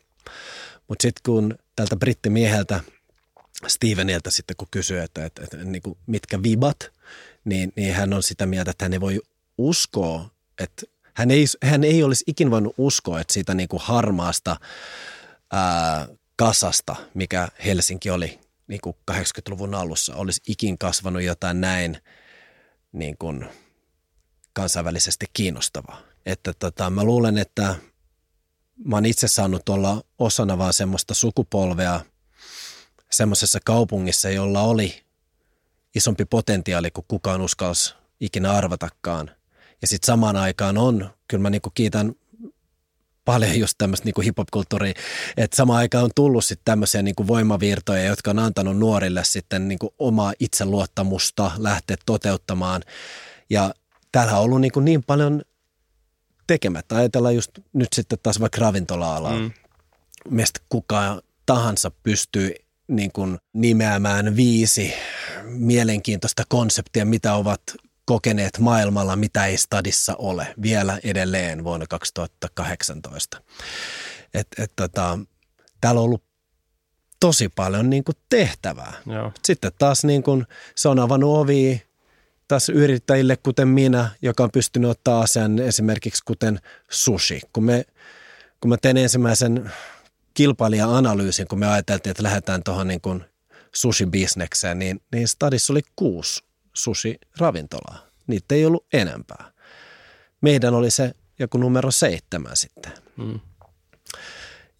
Mutta 0.87 1.01
sitten 1.01 1.21
kun 1.25 1.55
tältä 1.75 1.95
brittimieheltä 1.95 2.79
Steveniltä 3.67 4.31
sitten 4.31 4.55
kun 4.57 4.67
kysyy, 4.71 4.99
että, 4.99 5.25
että, 5.25 5.43
että 5.43 5.57
niin 5.57 5.81
kuin 5.81 5.97
mitkä 6.07 6.43
vibat, 6.43 6.91
niin, 7.45 7.73
niin 7.75 7.93
hän 7.93 8.13
on 8.13 8.23
sitä 8.23 8.45
mieltä, 8.45 8.71
että 8.71 8.85
hän 8.85 8.93
ei 8.93 9.01
voi 9.01 9.21
uskoa, 9.57 10.29
että 10.59 10.81
hän 11.13 11.31
ei, 11.31 11.45
hän 11.63 11.83
ei 11.83 12.03
olisi 12.03 12.23
ikin 12.27 12.51
voinut 12.51 12.73
uskoa, 12.77 13.19
että 13.19 13.33
siitä 13.33 13.53
niin 13.53 13.69
kuin 13.69 13.81
harmaasta 13.83 14.59
ää, 15.51 16.07
kasasta, 16.35 16.95
mikä 17.13 17.47
Helsinki 17.65 18.09
oli 18.09 18.39
niin 18.67 18.81
kuin 18.81 18.95
80-luvun 19.11 19.75
alussa, 19.75 20.15
olisi 20.15 20.41
ikin 20.47 20.77
kasvanut 20.77 21.21
jotain 21.21 21.61
näin 21.61 21.97
niin 22.91 23.17
kuin 23.17 23.45
kansainvälisesti 24.53 25.25
kiinnostavaa. 25.33 26.01
Että 26.25 26.53
tota, 26.53 26.89
mä 26.89 27.03
luulen, 27.03 27.37
että 27.37 27.75
mä 28.85 28.95
oon 28.95 29.05
itse 29.05 29.27
saanut 29.27 29.69
olla 29.69 30.03
osana 30.19 30.57
vaan 30.57 30.73
semmoista 30.73 31.13
sukupolvea 31.13 32.01
semmoisessa 33.13 33.59
kaupungissa, 33.65 34.29
jolla 34.29 34.61
oli 34.61 35.03
isompi 35.95 36.25
potentiaali 36.25 36.91
kuin 36.91 37.05
kukaan 37.07 37.41
uskalsi 37.41 37.93
ikinä 38.19 38.51
arvatakaan– 38.51 39.31
ja 39.83 39.87
sitten 39.87 40.07
samaan 40.07 40.35
aikaan 40.35 40.77
on, 40.77 41.09
kyllä 41.27 41.41
mä 41.41 41.49
niinku 41.49 41.69
kiitän 41.69 42.13
paljon 43.25 43.59
just 43.59 43.77
tämmöistä 43.77 44.05
niinku 44.05 44.21
hip-hop-kulttuuria, 44.21 44.93
että 45.37 45.55
samaan 45.55 45.79
aikaan 45.79 46.03
on 46.03 46.09
tullut 46.15 46.45
sitten 46.45 46.65
tämmöisiä 46.65 47.01
niinku 47.01 47.27
voimavirtoja, 47.27 48.03
jotka 48.03 48.31
on 48.31 48.39
antanut 48.39 48.77
nuorille 48.77 49.23
sitten 49.23 49.67
niinku 49.67 49.93
omaa 49.99 50.33
itseluottamusta 50.39 51.51
lähteä 51.57 51.97
toteuttamaan. 52.05 52.81
Ja 53.49 53.73
täällä 54.11 54.37
on 54.37 54.43
ollut 54.43 54.61
niinku 54.61 54.79
niin 54.79 55.03
paljon 55.03 55.41
tekemättä. 56.47 56.95
Ajatellaan 56.95 57.35
just 57.35 57.51
nyt 57.73 57.93
sitten 57.93 58.19
taas 58.23 58.39
vaikka 58.39 58.61
ravintola-alaa. 58.61 59.39
Mm. 59.39 59.51
Mistä 60.29 60.59
kuka 60.69 61.21
tahansa 61.45 61.91
pystyy 62.03 62.55
niin 62.87 63.11
kuin 63.11 63.37
nimeämään 63.53 64.35
viisi 64.35 64.93
mielenkiintoista 65.43 66.43
konseptia, 66.49 67.05
mitä 67.05 67.33
ovat 67.33 67.61
kokeneet 68.05 68.59
maailmalla, 68.59 69.15
mitä 69.15 69.45
ei 69.45 69.57
stadissa 69.57 70.15
ole 70.15 70.47
vielä 70.61 70.99
edelleen 71.03 71.63
vuonna 71.63 71.85
2018. 71.89 73.41
Et, 74.33 74.47
et, 74.57 74.71
tota, 74.75 75.19
täällä 75.81 75.99
on 75.99 76.05
ollut 76.05 76.23
tosi 77.19 77.49
paljon 77.49 77.89
niin 77.89 78.03
kuin 78.03 78.15
tehtävää. 78.29 78.93
Joo. 79.05 79.31
Sitten 79.43 79.71
taas 79.77 80.03
niin 80.03 80.23
kuin, 80.23 80.45
se 80.75 80.89
on 80.89 80.99
avannut 80.99 81.37
ovia 81.37 81.77
taas 82.47 82.69
yrittäjille, 82.69 83.37
kuten 83.37 83.67
minä, 83.67 84.09
joka 84.21 84.43
on 84.43 84.51
pystynyt 84.51 84.89
ottaa 84.89 85.21
asian 85.21 85.59
esimerkiksi 85.59 86.23
kuten 86.25 86.59
sushi. 86.89 87.41
Kun, 87.53 87.63
me, 87.63 87.85
kun 88.61 88.69
mä 88.69 88.77
tein 88.81 88.97
ensimmäisen 88.97 89.71
kilpailija-analyysin, 90.33 91.47
kun 91.47 91.59
me 91.59 91.67
ajateltiin, 91.67 92.11
että 92.11 92.23
lähdetään 92.23 92.63
tuohon 92.63 92.87
niin 92.87 93.01
kuin 93.01 93.25
sushi-bisnekseen, 93.75 94.79
niin, 94.79 95.01
niin 95.13 95.27
stadissa 95.27 95.73
oli 95.73 95.81
kuusi 95.95 96.43
sushi-ravintolaa. 96.73 97.97
Niitä 98.27 98.55
ei 98.55 98.65
ollut 98.65 98.85
enempää. 98.93 99.51
Meidän 100.41 100.73
oli 100.73 100.91
se 100.91 101.13
joku 101.39 101.57
numero 101.57 101.91
seitsemän 101.91 102.57
sitten. 102.57 102.91
Mm. 103.17 103.39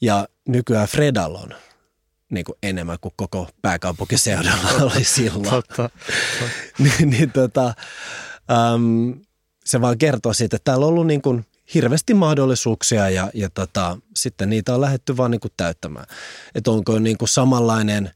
Ja 0.01 0.27
nykyään 0.47 0.87
Fredal 0.87 1.35
on 1.35 1.49
niin 2.29 2.45
kuin 2.45 2.57
enemmän 2.63 2.97
kuin 3.01 3.13
koko 3.15 3.49
pääkaupunkiseudulla 3.61 4.83
oli 4.93 5.03
silloin. 5.03 5.49
Totta. 5.49 5.89
niin, 6.83 7.09
niin 7.09 7.31
tota, 7.31 7.73
äm, 8.51 9.21
se 9.65 9.81
vaan 9.81 9.97
kertoo 9.97 10.33
siitä, 10.33 10.55
että 10.55 10.71
täällä 10.71 10.85
on 10.85 10.89
ollut 10.89 11.07
niin 11.07 11.21
kuin 11.21 11.45
hirveästi 11.73 12.13
mahdollisuuksia 12.13 13.09
ja, 13.09 13.31
ja 13.33 13.49
tota, 13.49 13.97
sitten 14.15 14.49
niitä 14.49 14.73
on 14.73 14.81
lähdetty 14.81 15.17
vaan 15.17 15.31
niin 15.31 15.41
kuin 15.41 15.53
täyttämään. 15.57 16.05
Että 16.55 16.71
onko 16.71 16.99
niin 16.99 17.17
kuin 17.17 17.29
samanlainen 17.29 18.11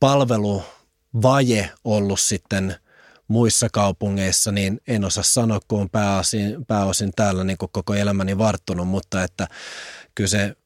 palveluvaje 0.00 1.70
ollut 1.84 2.20
sitten– 2.20 2.74
muissa 3.28 3.68
kaupungeissa, 3.72 4.52
niin 4.52 4.80
en 4.86 5.04
osaa 5.04 5.22
sanoa, 5.22 5.60
kun 5.68 5.80
on 5.80 5.90
pääosin, 5.90 6.66
pääosin 6.66 7.12
täällä 7.16 7.44
niin 7.44 7.58
kuin 7.58 7.70
koko 7.72 7.94
elämäni 7.94 8.38
varttunut, 8.38 8.88
mutta 8.88 9.22
että 9.22 9.48
kyllä 10.14 10.28
se 10.28 10.56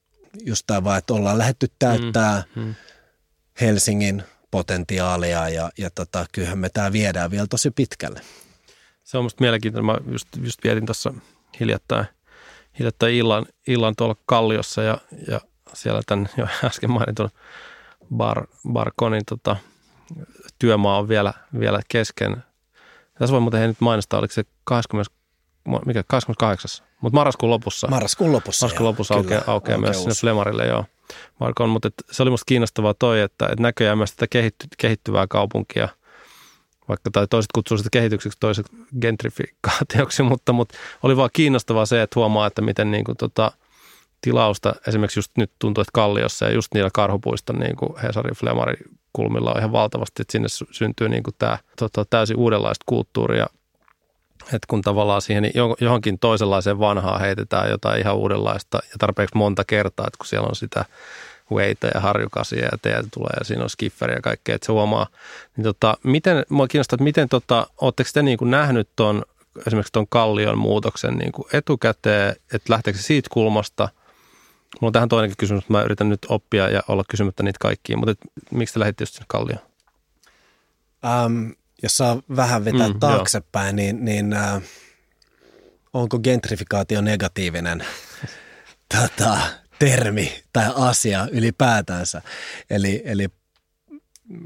just 0.45 0.63
tämä 0.67 0.83
vaan, 0.83 0.97
että 0.97 1.13
ollaan 1.13 1.37
lähetty 1.37 1.67
täyttää 1.79 2.43
mm, 2.55 2.63
mm. 2.63 2.75
Helsingin 3.61 4.23
potentiaalia 4.51 5.49
ja, 5.49 5.71
ja 5.77 5.89
tota, 5.89 6.25
kyllähän 6.31 6.57
me 6.57 6.69
tämä 6.69 6.91
viedään 6.91 7.31
vielä 7.31 7.47
tosi 7.47 7.71
pitkälle. 7.71 8.21
Se 9.03 9.17
on 9.17 9.23
musta 9.23 9.41
mielenkiintoinen. 9.41 9.85
Mä 9.85 10.11
just, 10.11 10.27
just 10.43 10.63
vietin 10.63 10.85
tuossa 10.85 11.13
hiljattain, 11.59 12.05
hiljattain 12.79 13.15
illan, 13.15 13.45
illan 13.67 13.95
tuolla 13.95 14.15
Kalliossa 14.25 14.83
ja, 14.83 14.97
ja 15.27 15.41
siellä 15.73 16.01
tämän 16.05 16.29
jo 16.37 16.47
äsken 16.69 16.91
mainitun 16.91 17.29
Bar, 18.15 18.47
Barkonin 18.71 19.25
tota, 19.25 19.55
työmaa 20.59 20.97
on 20.97 21.07
vielä, 21.07 21.33
vielä 21.59 21.79
kesken. 21.87 22.43
Tässä 23.19 23.33
voi 23.33 23.41
muuten 23.41 23.67
nyt 23.67 23.81
mainostaa, 23.81 24.19
oliko 24.19 24.33
se 24.33 24.43
20, 24.63 25.13
mikä, 25.85 26.03
28. 26.07 26.85
Mutta 27.01 27.17
marraskuun 27.17 27.49
lopussa. 27.49 27.87
Marraskuun 27.87 28.31
lopussa, 28.31 28.65
Marraskuun 28.65 28.87
lopussa 28.87 29.13
aukeaa, 29.13 29.43
aukeaa 29.47 29.77
myös 29.77 29.97
sinne 29.97 30.15
Flemarille, 30.15 30.65
joo. 30.65 30.85
Markon, 31.39 31.69
mutta 31.69 31.87
et, 31.87 31.93
se 32.11 32.23
oli 32.23 32.29
musta 32.29 32.45
kiinnostavaa 32.45 32.93
toi, 32.93 33.21
että 33.21 33.49
et 33.51 33.59
näköjään 33.59 33.97
myös 33.97 34.11
tätä 34.11 34.27
kehitty, 34.29 34.67
kehittyvää 34.77 35.27
kaupunkia, 35.27 35.89
vaikka 36.89 37.11
tai 37.11 37.27
toiset 37.27 37.51
kutsuu 37.55 37.77
sitä 37.77 37.89
kehitykseksi, 37.91 38.37
toiset 38.39 38.65
gentrifikaatioksi, 39.01 40.23
mutta, 40.31 40.53
mutta 40.53 40.77
oli 41.03 41.17
vaan 41.17 41.29
kiinnostavaa 41.33 41.85
se, 41.85 42.01
että 42.01 42.19
huomaa, 42.19 42.47
että 42.47 42.61
miten 42.61 42.91
niin 42.91 43.03
kuin, 43.03 43.17
tota, 43.17 43.51
tilausta 44.21 44.75
esimerkiksi 44.87 45.19
just 45.19 45.31
nyt 45.37 45.51
tuntuu, 45.59 45.81
että 45.81 45.91
Kalliossa 45.93 46.45
ja 46.45 46.51
just 46.51 46.73
niillä 46.73 46.89
karhupuista 46.93 47.53
niin 47.53 47.75
kuin 47.75 47.99
Hesari 48.03 48.35
Flemari 48.35 48.75
kulmilla 49.13 49.51
on 49.51 49.57
ihan 49.57 49.71
valtavasti, 49.71 50.21
että 50.21 50.31
sinne 50.31 50.47
syntyy 50.71 51.09
niin 51.09 51.23
kuin 51.23 51.35
tämä 51.39 51.57
tota, 51.79 52.05
täysin 52.09 52.37
uudenlaista 52.37 52.83
kulttuuria. 52.85 53.47
Että 54.43 54.67
kun 54.67 54.81
tavallaan 54.81 55.21
siihen 55.21 55.51
johonkin 55.81 56.19
toisenlaiseen 56.19 56.79
vanhaan 56.79 57.21
heitetään 57.21 57.69
jotain 57.69 57.99
ihan 57.99 58.15
uudenlaista 58.15 58.79
ja 58.83 58.95
tarpeeksi 58.99 59.37
monta 59.37 59.63
kertaa, 59.63 60.07
että 60.07 60.17
kun 60.17 60.25
siellä 60.25 60.47
on 60.47 60.55
sitä 60.55 60.85
weitä 61.51 61.91
ja 61.93 61.99
harjukasia 61.99 62.65
ja 62.65 62.77
teitä 62.81 63.03
tulee 63.13 63.31
ja 63.39 63.45
siinä 63.45 63.63
on 63.63 63.69
skifferi 63.69 64.13
ja 64.13 64.21
kaikkea, 64.21 64.55
että 64.55 64.65
se 64.65 64.71
huomaa. 64.71 65.07
Niin 65.57 65.63
tota, 65.63 65.97
miten, 66.03 66.45
mua 66.49 66.67
kiinnostaa, 66.67 66.95
että 66.95 67.03
miten, 67.03 67.29
tota, 67.29 67.67
ootteko 67.81 68.09
te 68.13 68.21
niin 68.21 68.37
kuin 68.37 68.51
nähnyt 68.51 68.89
ton, 68.95 69.23
esimerkiksi 69.67 69.93
tuon 69.93 70.07
kallion 70.07 70.57
muutoksen 70.57 71.17
niin 71.17 71.31
kuin 71.31 71.47
etukäteen, 71.53 72.35
että 72.53 72.73
lähteekö 72.73 72.99
se 72.99 73.03
siitä 73.03 73.29
kulmasta– 73.31 73.89
Mulla 74.81 74.89
on 74.89 74.93
tähän 74.93 75.09
toinenkin 75.09 75.37
kysymys, 75.37 75.63
että 75.63 75.73
mä 75.73 75.81
yritän 75.81 76.09
nyt 76.09 76.25
oppia 76.29 76.69
ja 76.69 76.83
olla 76.87 77.03
kysymättä 77.09 77.43
niitä 77.43 77.57
kaikkia, 77.61 77.97
mutta 77.97 78.11
et, 78.11 78.19
miksi 78.51 78.73
te 78.73 78.79
lähditte 78.79 79.01
just 79.01 79.13
sinne 79.13 79.25
Kallioon? 79.27 79.61
Um, 81.25 81.55
jos 81.83 81.97
saa 81.97 82.21
vähän 82.35 82.65
vetää 82.65 82.87
mm, 82.87 82.99
taaksepäin, 82.99 83.67
joo. 83.67 83.75
niin, 83.75 84.05
niin 84.05 84.33
äh, 84.33 84.61
onko 85.93 86.19
gentrifikaatio 86.19 87.01
negatiivinen 87.01 87.85
tota, 88.97 89.37
termi 89.83 90.43
tai 90.53 90.71
asia 90.75 91.27
ylipäätänsä? 91.31 92.21
Eli, 92.69 93.01
eli 93.05 93.27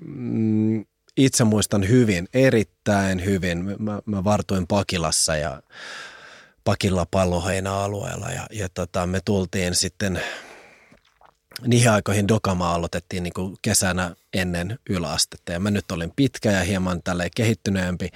mm, 0.05 0.85
itse 1.17 1.43
muistan 1.43 1.89
hyvin, 1.89 2.27
erittäin 2.33 3.25
hyvin. 3.25 3.65
Mä, 3.79 4.01
mä 4.05 4.23
vartuin 4.23 4.67
Pakilassa 4.67 5.35
ja 5.35 5.61
Pakilla 6.63 7.05
palloheinä-alueella 7.11 8.29
ja, 8.29 8.47
ja 8.51 8.69
tota, 8.69 9.07
me 9.07 9.19
tultiin 9.25 9.75
sitten 9.75 10.21
niihin 11.67 11.91
aikoihin 11.91 12.27
Dokama 12.27 12.73
aloitettiin 12.73 13.23
niin 13.23 13.33
kuin 13.33 13.57
kesänä 13.61 14.15
ennen 14.33 14.79
yläastetta 14.89 15.51
ja 15.51 15.59
mä 15.59 15.71
nyt 15.71 15.91
olin 15.91 16.13
pitkä 16.15 16.51
ja 16.51 16.63
hieman 16.63 17.03
tälleen 17.03 17.31
kehittyneempi, 17.35 18.09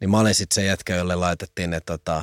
niin 0.00 0.10
mä 0.10 0.18
olin 0.20 0.34
sitten 0.34 0.54
se 0.54 0.64
jätkä, 0.64 0.96
jolle 0.96 1.14
laitettiin 1.14 1.70
ne 1.70 1.80
tota, 1.80 2.22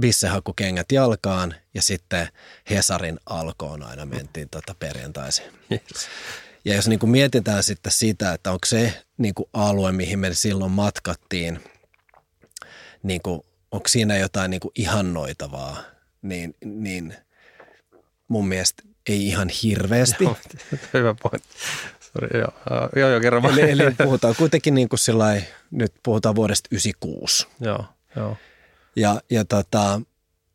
bissehakukengät 0.00 0.92
jalkaan 0.92 1.54
ja 1.74 1.82
sitten 1.82 2.28
Hesarin 2.70 3.20
alkoon 3.26 3.82
aina 3.82 4.06
mentiin 4.06 4.48
tota 4.48 4.74
perjantaisin. 4.78 5.44
Yes. 5.70 6.08
Ja 6.64 6.74
jos 6.74 6.88
niin 6.88 6.98
kuin 6.98 7.10
mietitään 7.10 7.62
sitten 7.62 7.92
sitä, 7.92 8.32
että 8.32 8.50
onko 8.52 8.66
se 8.66 9.02
niin 9.18 9.34
kuin 9.34 9.48
alue, 9.52 9.92
mihin 9.92 10.18
me 10.18 10.34
silloin 10.34 10.72
matkattiin, 10.72 11.60
niin 13.02 13.22
kuin, 13.22 13.40
onko 13.70 13.88
siinä 13.88 14.16
jotain 14.16 14.50
niin 14.50 14.60
kuin 14.60 14.72
ihannoitavaa, 14.74 15.82
niin, 16.22 16.54
niin 16.64 17.14
mun 18.28 18.48
mielestä 18.48 18.82
ei 19.08 19.26
ihan 19.26 19.48
hirveästi. 19.48 20.24
Joo, 20.24 20.36
hyvä 20.94 21.14
pointti. 21.22 21.48
Sorry, 22.12 22.40
joo, 22.40 22.52
joo, 22.96 23.08
joo 23.10 23.20
kerro 23.20 23.42
eli, 23.50 23.70
eli 23.70 23.82
puhutaan 24.04 24.34
kuitenkin 24.36 24.74
niin 24.74 24.88
kuin 24.88 25.00
sillai, 25.00 25.42
nyt 25.70 25.92
puhutaan 26.02 26.34
vuodesta 26.34 26.68
96. 26.72 27.46
Joo, 27.60 27.84
joo. 28.16 28.36
Ja, 28.96 29.20
ja 29.30 29.44
tota, 29.44 30.00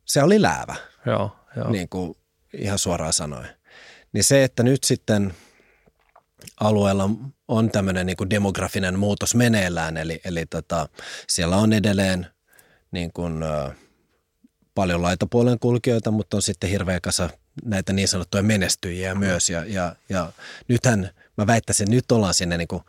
se 0.06 0.24
oli 0.24 0.42
läävä, 0.42 0.76
joo, 1.06 1.36
joo. 1.56 1.72
niin 1.72 1.90
kuin 1.90 2.18
ihan 2.54 2.80
suoraan 2.80 3.14
sanoen. 3.14 3.50
Niin 4.14 4.24
se, 4.24 4.44
että 4.44 4.64
nyt 4.64 4.84
sitten 4.84 5.34
alueella 6.60 7.10
on 7.48 7.72
tämmöinen 7.72 8.06
niin 8.06 8.18
kuin 8.18 8.30
demografinen 8.30 9.00
muutos 9.00 9.36
meneillään, 9.36 9.98
eli, 9.98 10.22
eli 10.26 10.46
tota, 10.46 10.90
siellä 11.28 11.58
on 11.58 11.74
edelleen 11.74 12.28
niin 12.92 13.12
kuin, 13.14 13.44
paljon 14.78 15.02
laitapuolen 15.02 15.60
kulkijoita, 15.60 16.12
mutta 16.12 16.38
on 16.38 16.42
sitten 16.42 16.70
hirveä 16.70 17.00
kasa 17.00 17.30
näitä 17.66 17.94
niin 17.94 18.08
sanottuja 18.08 18.44
menestyjiä 18.44 19.16
myös. 19.16 19.50
Ja, 19.50 19.66
ja, 19.66 19.96
ja 20.10 20.32
nythän 20.68 21.10
mä 21.38 21.48
väittäisin, 21.48 21.84
että 21.84 21.96
nyt 21.96 22.12
ollaan 22.12 22.34
sinne 22.34 22.58
niin 22.58 22.68
kuin 22.68 22.84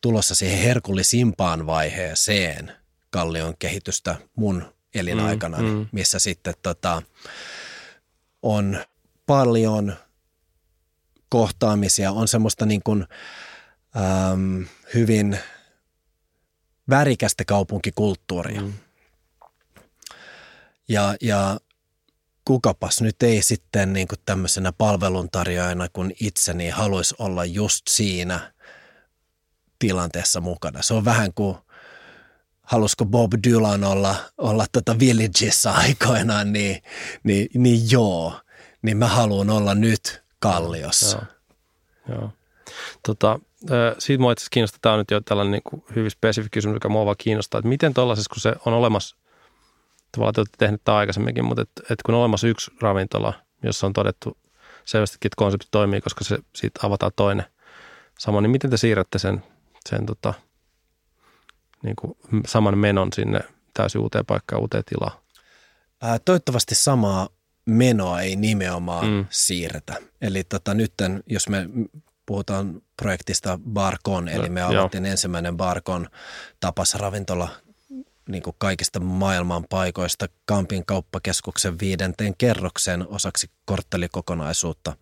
tulossa 0.00 0.34
siihen 0.34 0.58
herkullisimpaan 0.58 1.66
vaiheeseen 1.66 2.72
kallion 3.10 3.54
kehitystä 3.58 4.16
mun 4.36 4.74
elinaikana, 4.94 5.58
mm, 5.58 5.64
mm. 5.64 5.86
missä 5.92 6.18
sitten 6.18 6.54
tota, 6.62 7.02
on 8.42 8.84
paljon 9.26 9.96
kohtaamisia, 11.28 12.12
on 12.12 12.28
semmoista 12.28 12.66
niin 12.66 12.82
kuin, 12.82 13.06
äm, 14.32 14.66
hyvin 14.94 15.38
värikästä 16.90 17.44
kaupunkikulttuuria. 17.44 18.60
Mm. 18.60 18.72
Ja, 20.88 21.14
ja 21.20 21.60
kukapas 22.44 23.00
nyt 23.02 23.22
ei 23.22 23.42
sitten 23.42 23.92
niin 23.92 24.08
kuin 24.08 24.18
tämmöisenä 24.26 24.72
palveluntarjoajana 24.72 25.88
kuin 25.92 26.14
itseni 26.20 26.68
haluaisi 26.68 27.14
olla 27.18 27.44
just 27.44 27.88
siinä 27.88 28.52
tilanteessa 29.78 30.40
mukana. 30.40 30.82
Se 30.82 30.94
on 30.94 31.04
vähän 31.04 31.34
kuin 31.34 31.56
halusiko 32.72 33.04
Bob 33.04 33.32
Dylan 33.48 33.84
olla, 33.84 34.14
olla 34.38 34.66
tota 34.72 34.98
Villageissa 34.98 35.72
aikoinaan, 35.72 36.52
niin, 36.52 36.82
niin, 37.22 37.48
niin 37.54 37.90
joo, 37.90 38.40
niin 38.82 38.96
mä 38.96 39.06
haluan 39.06 39.50
olla 39.50 39.74
nyt 39.74 40.22
Kalliossa. 40.38 41.26
Joo, 42.08 42.18
joo. 42.18 42.30
Tota, 43.06 43.40
siitä 43.98 44.20
mua 44.20 44.32
itse 44.32 44.46
kiinnostaa, 44.50 44.78
tämä 44.82 44.92
on 44.92 44.98
nyt 44.98 45.10
jo 45.10 45.20
tällainen 45.20 45.52
niin 45.52 45.62
kuin 45.62 45.84
hyvin 45.96 46.10
spesifi 46.10 46.48
kysymys, 46.50 46.76
joka 46.76 46.88
mua 46.88 47.04
vaan 47.04 47.16
kiinnostaa, 47.18 47.58
että 47.58 47.68
miten 47.68 47.94
tuollaisessa, 47.94 48.30
kun 48.34 48.40
se 48.40 48.54
on 48.66 48.74
olemassa 48.74 49.16
tavallaan 50.12 50.34
te 50.34 50.40
olette 50.40 50.56
tehneet 50.58 50.84
tämä 50.84 50.98
aikaisemminkin, 50.98 51.44
mutta 51.44 51.62
et, 51.62 51.90
et 51.90 52.02
kun 52.02 52.14
on 52.14 52.20
olemassa 52.20 52.48
yksi 52.48 52.70
ravintola, 52.80 53.34
jossa 53.62 53.86
on 53.86 53.92
todettu 53.92 54.36
selvästikin, 54.84 55.28
että 55.28 55.36
konsepti 55.36 55.66
toimii, 55.70 56.00
koska 56.00 56.24
se 56.24 56.38
siitä 56.54 56.80
avataan 56.86 57.12
toinen 57.16 57.46
sama, 58.18 58.40
niin 58.40 58.50
miten 58.50 58.70
te 58.70 58.76
siirrätte 58.76 59.18
sen, 59.18 59.42
sen 59.88 60.06
tota, 60.06 60.34
niin 61.82 61.96
kuin 61.96 62.16
saman 62.46 62.78
menon 62.78 63.12
sinne 63.12 63.40
täysin 63.74 64.00
uuteen 64.00 64.26
paikkaan, 64.26 64.62
uuteen 64.62 64.84
tilaan? 64.84 65.18
Ää, 66.02 66.18
toivottavasti 66.18 66.74
samaa 66.74 67.28
menoa 67.64 68.20
ei 68.20 68.36
nimenomaan 68.36 69.06
mm. 69.06 69.26
siirretä. 69.30 69.94
Eli 70.20 70.44
tota, 70.44 70.74
nyt 70.74 70.92
jos 71.26 71.48
me 71.48 71.68
puhutaan 72.26 72.82
projektista 72.96 73.58
Barkon, 73.72 74.28
eli 74.28 74.48
me 74.48 74.62
avattiin 74.62 75.06
ensimmäinen 75.06 75.56
Barkon 75.56 76.08
tapas 76.60 76.94
ravintola 76.94 77.48
niin 78.28 78.42
kuin 78.42 78.56
kaikista 78.58 79.00
maailman 79.00 79.64
paikoista 79.70 80.28
Kampin 80.44 80.86
kauppakeskuksen 80.86 81.80
viidenteen 81.80 82.34
kerroksen 82.36 83.08
osaksi 83.08 83.50
korttelikokonaisuutta. 83.64 84.96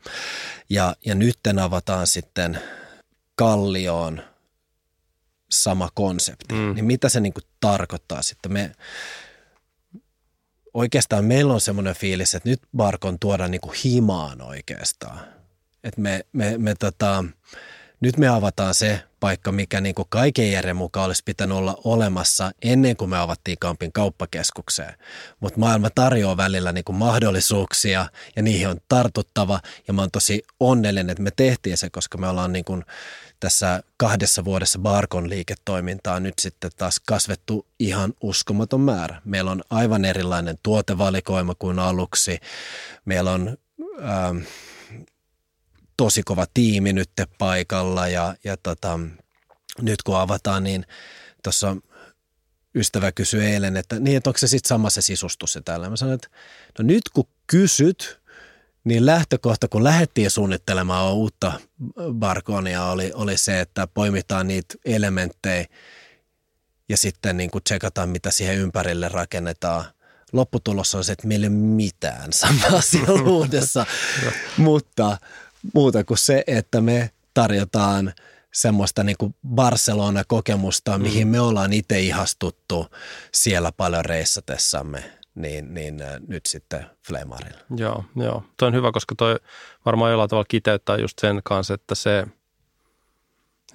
Ja, 0.71 0.97
ja 1.07 1.15
nytten 1.15 1.59
avataan 1.59 2.07
sitten 2.07 2.59
Kallioon 3.35 4.23
sama 5.51 5.89
konsepti. 5.95 6.55
Mm. 6.55 6.75
Niin 6.75 6.85
mitä 6.85 7.09
se 7.09 7.21
niin 7.21 7.33
kuin 7.33 7.45
tarkoittaa 7.61 8.23
sitten? 8.23 8.53
Me, 8.53 8.73
oikeastaan 10.75 11.25
meillä 11.25 11.55
on 11.55 11.61
semmoinen 11.61 11.95
fiilis, 11.95 12.35
että 12.35 12.49
nyt 12.49 12.61
Barkon 12.77 13.19
tuoda 13.19 13.49
niin 13.49 13.61
kuin 13.61 13.77
himaan 13.85 14.43
oikeastaan. 14.43 15.21
Että 15.85 16.01
me, 16.01 16.25
me, 16.33 16.59
me 16.59 16.75
tota, 16.75 17.25
nyt 18.01 18.17
me 18.17 18.29
avataan 18.29 18.75
se 18.75 19.03
paikka, 19.21 19.53
mikä 19.53 19.81
niin 19.81 19.95
kuin 19.95 20.07
kaiken 20.09 20.53
järjen 20.53 20.77
mukaan 20.77 21.07
olisi 21.07 21.23
pitänyt 21.25 21.59
olla 21.59 21.81
olemassa 21.85 22.51
ennen 22.63 22.97
kuin 22.97 23.11
me 23.11 23.19
avattiin 23.19 23.59
Kampin 23.61 23.93
kauppakeskukseen. 23.93 24.95
Mutta 25.41 25.59
maailma 25.59 25.91
tarjoaa 25.91 26.37
välillä 26.37 26.73
niin 26.73 26.85
kuin 26.85 26.97
mahdollisuuksia 26.97 28.07
ja 28.37 28.43
niihin 28.43 28.69
on 28.69 28.81
tartuttava 28.89 29.61
ja 29.89 29.95
mä 29.95 30.03
oon 30.03 30.11
tosi 30.11 30.43
onnellinen, 30.61 31.11
että 31.11 31.23
me 31.23 31.31
tehtiin 31.37 31.77
se, 31.77 31.91
koska 31.91 32.19
me 32.19 32.29
ollaan 32.29 32.53
niin 32.53 32.65
kuin 32.65 32.85
tässä 33.41 33.83
kahdessa 33.97 34.45
vuodessa 34.45 34.79
Barkon 34.79 35.29
liiketoimintaa 35.31 36.21
nyt 36.21 36.39
sitten 36.39 36.71
taas 36.77 37.01
kasvettu 37.07 37.67
ihan 37.79 38.15
uskomaton 38.21 38.81
määrä. 38.81 39.23
Meillä 39.25 39.51
on 39.51 39.63
aivan 39.71 40.05
erilainen 40.05 40.59
tuotevalikoima 40.63 41.55
kuin 41.59 41.79
aluksi. 41.79 42.39
Meillä 43.05 43.33
on 43.33 43.59
ähm, 44.03 44.37
tosi 45.97 46.23
kova 46.23 46.47
tiimi 46.55 46.93
nyt 46.93 47.11
paikalla 47.39 48.09
ja, 48.09 48.35
ja 48.45 48.57
tota, 48.57 49.01
nyt 49.83 50.03
kun 50.03 50.19
avataan, 50.19 50.65
niin 50.65 50.87
tuossa 51.43 51.77
ystävä 52.75 53.13
kysyi 53.13 53.47
eilen, 53.47 53.77
että 53.77 54.01
niin, 54.01 54.17
että 54.17 54.31
onko 54.31 54.39
se 54.39 54.49
sitten 54.49 54.69
sama 54.69 54.91
se 54.91 55.03
sisustus 55.03 55.53
se 55.53 55.61
täällä. 55.61 55.91
Mä 55.91 55.97
sanoin, 55.97 56.15
että 56.15 56.29
no 56.79 56.83
nyt 56.83 57.03
kun 57.15 57.29
kysyt, 57.47 58.20
niin 58.85 59.07
lähtökohta, 59.07 59.69
kun 59.69 59.85
lähdettiin 59.85 60.31
suunnittelemaan 60.31 61.13
uutta 61.15 61.53
Barkonia, 62.13 62.85
oli, 62.85 63.13
oli 63.15 63.39
se, 63.39 63.61
että 63.61 63.87
poimitaan 63.87 64.49
niitä 64.49 64.75
elementtejä 64.85 65.67
ja 66.89 66.97
sitten 66.97 67.37
niin 67.37 67.51
kuin 67.51 67.65
tsekataan, 67.65 68.09
mitä 68.09 68.31
siihen 68.31 68.57
ympärille 68.57 69.09
rakennetaan. 69.09 69.85
Lopputulos 70.33 70.95
on 70.95 71.05
se, 71.05 71.13
että 71.13 71.27
meillä 71.27 71.45
ei 71.45 71.49
ole 71.49 71.57
mitään 71.57 72.33
samaa 72.33 72.81
siellä 72.91 73.23
uudessa, 73.23 73.87
mutta 74.57 75.19
muuta 75.75 76.05
kuin 76.05 76.19
se, 76.19 76.45
että 76.47 76.81
me 76.81 77.11
tarjotaan 77.35 78.13
semmoista 78.53 79.05
niin 79.05 79.17
kuin 79.19 79.35
Barcelona-kokemusta, 79.49 80.99
mm. 80.99 81.03
mihin 81.03 81.29
me 81.29 81.41
ollaan 81.41 81.73
itse 81.73 82.01
ihastuttu 82.01 82.87
siellä 83.35 83.73
paljon 83.73 84.05
reissatessamme, 84.05 85.20
niin, 85.35 85.75
niin 85.75 86.03
äh, 86.03 86.21
nyt 86.29 86.47
sitten 86.47 86.87
Flemarilla. 87.07 87.61
Joo, 87.77 88.05
joo. 88.17 88.45
Toi 88.57 88.69
on 88.69 88.75
hyvä, 88.75 88.93
koska 88.93 89.15
toi 89.15 89.37
varmaan 89.85 90.11
jollain 90.11 90.31
tavalla 90.31 90.47
kiteyttää 90.49 90.97
just 90.97 91.19
sen 91.19 91.41
kanssa, 91.45 91.75
että 91.75 91.95
se, 91.95 92.27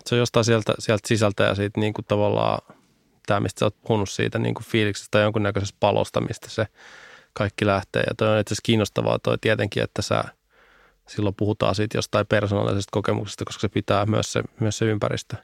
se 0.06 0.16
on 0.16 0.20
jostain 0.20 0.46
sieltä, 0.46 0.74
sieltä 0.80 1.08
sisältä 1.08 1.44
ja 1.44 1.56
siitä 1.56 1.80
niin 1.80 1.94
kuin 1.94 2.06
tavallaan 2.06 2.76
tämä, 3.28 3.40
mistä 3.40 3.60
sä 3.60 3.66
oot 3.66 3.82
puhunut 3.82 4.10
siitä 4.10 4.40
niin 4.40 4.56
kuin 4.56 4.66
fiiliksestä 4.66 5.08
tai 5.12 5.22
jonkunnäköisestä 5.22 5.78
palosta, 5.80 6.22
mistä 6.22 6.50
se 6.50 6.68
kaikki 7.34 7.66
lähtee. 7.66 8.04
Ja 8.08 8.16
toi 8.18 8.28
on 8.28 8.40
itse 8.40 8.54
asiassa 8.54 8.66
kiinnostavaa 8.66 9.20
toi 9.20 9.38
tietenkin, 9.42 9.84
että 9.84 10.02
sä– 10.02 10.24
silloin 11.08 11.36
puhutaan 11.36 11.76
siitä 11.76 11.98
jostain 11.98 12.28
persoonallisesta 12.28 12.92
kokemuksesta, 12.92 13.46
koska 13.46 13.62
se 13.62 13.70
pitää 13.70 14.06
myös 14.06 14.34
se, 14.34 14.44
myös 14.60 14.78
se 14.78 14.86
ympäristö, 14.86 15.36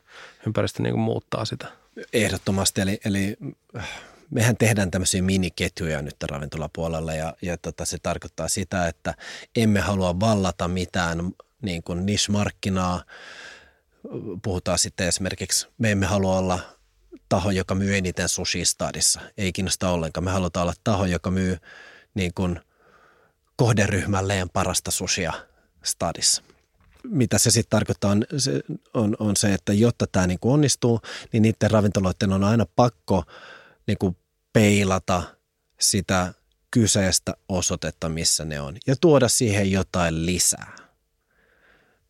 ympäristö 0.48 0.84
niin 0.84 0.94
kuin 0.94 1.02
muuttaa 1.02 1.46
sitä. 1.46 1.68
Ehdottomasti, 2.14 2.82
eli, 2.82 3.00
eli 3.06 3.38
äh, 3.78 3.90
mehän 4.32 4.58
tehdään 4.58 4.92
tämmöisiä 4.92 5.22
miniketjuja 5.22 6.02
nyt 6.02 6.24
ravintolapuolella 6.24 7.14
ja, 7.14 7.34
ja 7.42 7.58
tota, 7.58 7.86
se 7.86 7.98
tarkoittaa 8.04 8.48
sitä, 8.48 8.88
että 8.88 9.14
emme 9.56 9.80
halua 9.80 10.20
vallata 10.20 10.68
mitään 10.68 11.32
niin 11.62 11.84
kuin 11.84 12.06
niche-markkinaa. 12.06 13.04
Puhutaan 14.44 14.80
sitten 14.80 15.08
esimerkiksi, 15.08 15.68
me 15.78 15.92
emme 15.92 16.06
halua 16.06 16.38
olla 16.38 16.60
taho, 17.30 17.52
joka 17.52 17.76
myy 17.76 17.98
eniten 17.98 18.30
sushi 18.30 18.66
stadissa. 18.66 19.22
Ei 19.38 19.52
kiinnosta 19.52 19.90
ollenkaan. 19.90 20.24
Me 20.24 20.32
halutaan 20.32 20.64
olla 20.64 20.74
taho, 20.84 21.06
joka 21.06 21.32
myy 21.32 21.58
niin 22.14 22.34
kuin 22.34 22.60
kohderyhmälleen 23.56 24.50
parasta 24.50 24.92
sushia 24.92 25.34
stadissa. 25.84 26.44
Mitä 27.04 27.38
se 27.38 27.52
sitten 27.52 27.70
tarkoittaa 27.70 28.12
on 28.12 28.26
se, 28.38 28.62
on, 28.94 29.16
on 29.20 29.36
se, 29.36 29.54
että 29.54 29.74
jotta 29.74 30.08
tämä 30.08 30.28
niinku 30.28 30.52
onnistuu, 30.54 31.02
niin 31.34 31.42
niiden 31.44 31.72
ravintoloiden 31.72 32.34
on 32.34 32.44
aina 32.44 32.66
pakko 32.76 33.24
niinku 33.88 34.16
peilata 34.54 35.24
sitä 35.80 36.34
kyseistä 36.72 37.34
osoitetta, 37.50 38.10
missä 38.10 38.46
ne 38.46 38.62
on, 38.62 38.78
ja 38.88 38.96
tuoda 39.02 39.28
siihen 39.28 39.72
jotain 39.72 40.26
lisää. 40.26 40.76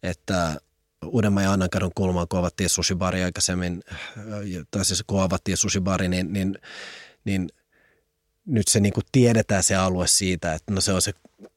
Että 0.04 0.62
Uudenmaan 1.06 1.44
ja 1.44 1.52
Annankadun 1.52 1.92
kulmaan, 1.96 2.28
kun 2.28 2.40
avattiin 2.40 2.70
sushibari 2.70 3.24
aikaisemmin, 3.24 3.84
tai 4.72 4.86
siis 4.86 5.04
kun 5.08 5.22
avattiin 5.22 5.58
sushibari, 5.58 6.08
niin, 6.08 6.34
niin, 6.34 6.60
niin 7.26 7.50
nyt 8.46 8.68
se 8.68 8.80
niin 8.80 8.94
kuin 8.94 9.04
tiedetään 9.12 9.64
se 9.64 9.76
alue 9.76 10.08
siitä, 10.08 10.54
että 10.54 10.74
no 10.74 10.82
se 10.82 10.94
on 10.94 11.02
se 11.02 11.14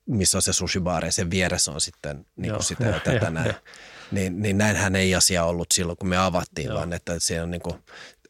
missä 0.07 0.39
on 0.39 0.43
se 0.43 0.53
sushibaari 0.53 1.09
ja 1.09 1.13
sen 1.13 1.31
vieressä 1.31 1.73
on 1.73 1.81
sitten 1.81 2.27
niin 2.37 2.53
kuin 2.53 2.65
sitä 2.65 2.85
ja 2.85 3.01
tätä 3.01 3.31
näin. 3.31 3.55
Niin, 4.11 4.43
niin 4.43 4.59
näinhän 4.59 4.97
ei 4.97 5.15
asia 5.15 5.45
ollut 5.45 5.73
silloin, 5.73 5.99
kun 5.99 6.09
me 6.09 6.17
avattiin, 6.17 6.67
Joo. 6.67 6.77
vaan 6.77 6.93
että 6.93 7.19
se 7.19 7.43
on 7.43 7.51
niin 7.51 7.61
kuin 7.61 7.75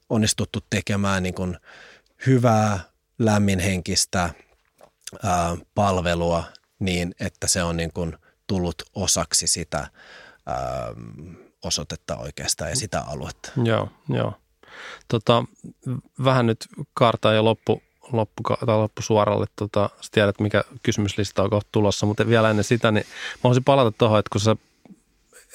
onnistuttu 0.09 0.61
tekemään 0.71 1.23
niin 1.23 1.35
kuin 1.35 1.57
hyvää, 2.27 2.81
lämminhenkistä 3.19 4.31
ää, 5.23 5.57
palvelua 5.75 6.45
niin, 6.79 7.15
että 7.21 7.47
se 7.47 7.63
on 7.63 7.77
niin 7.77 7.93
kuin 7.93 8.17
tullut 8.47 8.83
osaksi 8.95 9.47
sitä 9.47 9.89
ää, 10.47 10.59
osoitetta 11.65 12.17
oikeastaan 12.17 12.71
ja 12.71 12.77
sitä 12.77 13.01
aluetta. 13.01 13.53
Joo, 13.65 13.89
joo. 14.09 14.35
Tota, 15.09 15.45
vähän 16.25 16.47
nyt 16.47 16.67
kartaa 16.95 17.33
ja 17.33 17.45
loppu, 17.45 17.83
loppu, 18.13 18.43
tai 18.43 18.77
loppusuoralle. 18.77 19.47
Tota, 19.57 19.91
sä 20.01 20.09
tiedät, 20.13 20.41
mikä 20.41 20.65
kysymyslista 20.83 21.43
on 21.43 21.51
kohta 21.51 21.69
tulossa, 21.73 22.07
mutta 22.07 22.29
vielä 22.29 22.51
ennen 22.51 22.65
sitä, 22.65 22.91
niin 22.91 23.07
mä 23.07 23.41
haluaisin 23.43 23.65
palata 23.65 23.93
tuohon, 23.93 24.19
että 24.19 24.31
kun 24.33 24.41
sä 24.41 24.57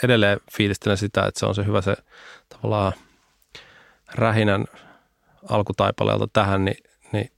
edelleen 0.04 0.40
fiilistelen 0.58 0.98
sitä, 0.98 1.26
että 1.26 1.40
se 1.40 1.46
on 1.46 1.56
se 1.56 1.66
hyvä 1.66 1.82
se 1.82 1.96
tavallaan 2.50 2.94
rähinän 4.08 4.66
alkutaipaleelta 5.50 6.28
tähän, 6.34 6.66
niin, 6.66 6.78
niin 7.12 7.32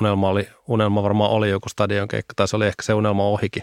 unelma, 0.00 0.28
oli, 0.28 0.48
unelma 0.68 1.02
varmaan 1.02 1.30
oli 1.30 1.50
joku 1.50 1.68
stadion 1.68 2.08
keikka, 2.08 2.34
tai 2.36 2.48
se 2.48 2.56
oli 2.56 2.66
ehkä 2.66 2.82
se 2.82 2.94
unelma 2.94 3.24
ohikin, 3.24 3.62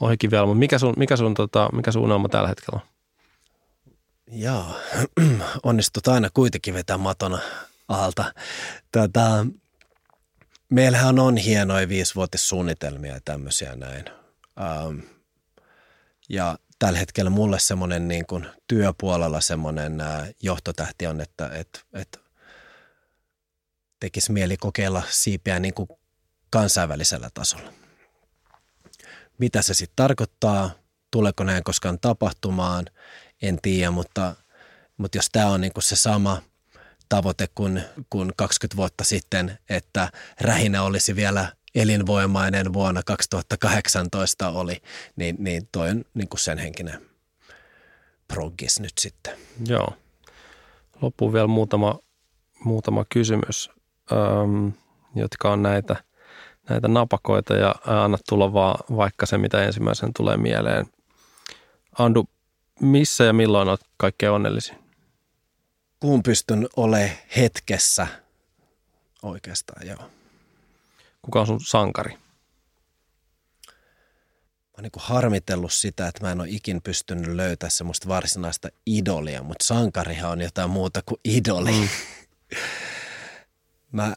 ohikin 0.00 0.30
vielä, 0.30 0.46
mutta 0.46 0.58
mikä 0.58 0.78
sun, 0.78 0.94
mikä 0.96 1.16
sun, 1.16 1.34
tota, 1.34 1.68
mikä 1.72 1.92
sun 1.92 2.02
unelma 2.02 2.28
tällä 2.28 2.48
hetkellä 2.48 2.80
on? 2.82 2.88
Joo, 4.30 4.64
onnistut 5.62 6.08
aina 6.08 6.28
kuitenkin 6.34 6.74
vetää 6.74 6.98
matona 6.98 7.38
alta. 7.88 8.34
Tätä, 8.92 9.46
meillähän 10.68 11.18
on 11.18 11.36
hienoja 11.36 11.88
viisivuotissuunnitelmia 11.88 13.14
ja 13.14 13.20
tämmöisiä 13.24 13.76
näin. 13.76 14.04
Ähm, 14.60 14.98
ja 16.28 16.58
tällä 16.78 16.98
hetkellä 16.98 17.30
mulle 17.30 17.58
semmoinen 17.58 18.08
niin 18.08 18.26
kuin 18.26 18.46
työpuolella 18.68 19.40
semmoinen 19.40 20.00
äh, 20.00 20.28
johtotähti 20.42 21.06
on, 21.06 21.20
että 21.20 21.48
et, 21.48 21.84
et 21.92 22.20
tekisi 24.00 24.32
mieli 24.32 24.56
kokeilla 24.56 25.02
siipiä 25.10 25.58
niin 25.58 25.74
kuin 25.74 25.88
kansainvälisellä 26.50 27.30
tasolla. 27.34 27.72
Mitä 29.38 29.62
se 29.62 29.74
sitten 29.74 29.96
tarkoittaa, 29.96 30.70
tuleeko 31.10 31.44
näin 31.44 31.64
koskaan 31.64 32.00
tapahtumaan, 32.00 32.86
en 33.42 33.58
tiedä, 33.62 33.90
mutta, 33.90 34.36
mutta 34.96 35.18
jos 35.18 35.28
tämä 35.32 35.46
on 35.46 35.60
niin 35.60 35.72
kuin 35.72 35.84
se 35.84 35.96
sama– 35.96 36.42
tavoite 37.08 37.48
kuin, 37.54 37.82
kuin 38.10 38.32
20 38.36 38.76
vuotta 38.76 39.04
sitten, 39.04 39.58
että 39.68 40.10
rähinä 40.40 40.82
olisi 40.82 41.16
vielä 41.16 41.52
elinvoimainen 41.74 42.72
vuonna 42.72 43.02
2018 43.02 44.48
oli, 44.50 44.82
niin, 45.16 45.36
niin 45.38 45.68
toi 45.72 45.90
on 45.90 46.04
niin 46.14 46.28
kuin 46.28 46.40
sen 46.40 46.58
henkinen 46.58 47.06
proggis 48.28 48.80
nyt 48.80 48.98
sitten. 49.00 49.38
Joo. 49.68 49.88
Loppuun 51.02 51.32
vielä 51.32 51.46
muutama, 51.46 51.98
muutama 52.64 53.04
kysymys, 53.08 53.70
ähm, 54.12 54.68
jotka 55.14 55.52
on 55.52 55.62
näitä, 55.62 55.96
näitä 56.68 56.88
napakoita 56.88 57.54
ja 57.54 57.74
anna 57.86 58.18
tulla 58.28 58.52
vaan 58.52 58.96
vaikka 58.96 59.26
se, 59.26 59.38
mitä 59.38 59.64
ensimmäisen 59.64 60.10
tulee 60.16 60.36
mieleen. 60.36 60.86
Andu, 61.98 62.28
missä 62.80 63.24
ja 63.24 63.32
milloin 63.32 63.68
olet 63.68 63.84
kaikkein 63.96 64.32
onnellisin? 64.32 64.86
kuun 66.00 66.22
pystyn 66.22 66.68
ole 66.76 67.18
hetkessä 67.36 68.06
oikeastaan, 69.22 69.86
joo. 69.86 70.10
Kuka 71.22 71.40
on 71.40 71.46
sun 71.46 71.60
sankari? 71.60 72.12
Mä 72.12 72.18
oon 74.74 74.82
niin 74.82 74.92
harmitellut 74.96 75.72
sitä, 75.72 76.08
että 76.08 76.24
mä 76.24 76.32
en 76.32 76.40
ole 76.40 76.48
ikin 76.50 76.82
pystynyt 76.82 77.34
löytämään 77.34 77.70
semmoista 77.70 78.08
varsinaista 78.08 78.68
idolia, 78.86 79.42
mutta 79.42 79.64
sankarihan 79.64 80.30
on 80.30 80.40
jotain 80.40 80.70
muuta 80.70 81.00
kuin 81.06 81.20
idoli. 81.24 81.72
Mm. 81.72 81.88
mä 83.96 84.14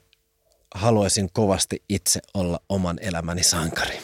haluaisin 0.75 1.30
kovasti 1.34 1.84
itse 1.89 2.19
olla 2.34 2.59
oman 2.69 2.97
elämäni 3.01 3.43
sankari. 3.43 3.99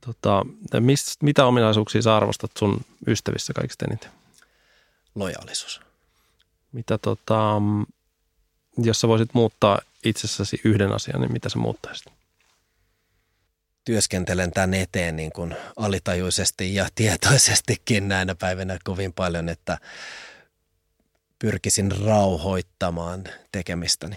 Tota, 0.00 0.46
mist, 0.80 1.22
mitä 1.22 1.46
ominaisuuksia 1.46 2.02
sä 2.02 2.16
arvostat 2.16 2.50
sun 2.58 2.80
ystävissä 3.06 3.52
kaikista 3.52 3.84
eniten? 3.84 4.10
Lojaalisuus. 5.14 5.80
Mitä 6.72 6.98
tota, 6.98 7.62
jos 8.76 9.00
sä 9.00 9.08
voisit 9.08 9.34
muuttaa 9.34 9.78
itsessäsi 10.04 10.60
yhden 10.64 10.92
asian, 10.92 11.20
niin 11.20 11.32
mitä 11.32 11.48
sä 11.48 11.58
muuttaisit? 11.58 12.16
työskentelen 13.86 14.52
tämän 14.52 14.74
eteen 14.74 15.16
niin 15.16 15.32
kuin 15.32 15.56
alitajuisesti 15.76 16.74
ja 16.74 16.88
tietoisestikin 16.94 18.08
näinä 18.08 18.34
päivinä 18.34 18.78
kovin 18.84 19.12
paljon, 19.12 19.48
että 19.48 19.78
pyrkisin 21.38 21.92
rauhoittamaan 22.04 23.24
tekemistäni. 23.52 24.16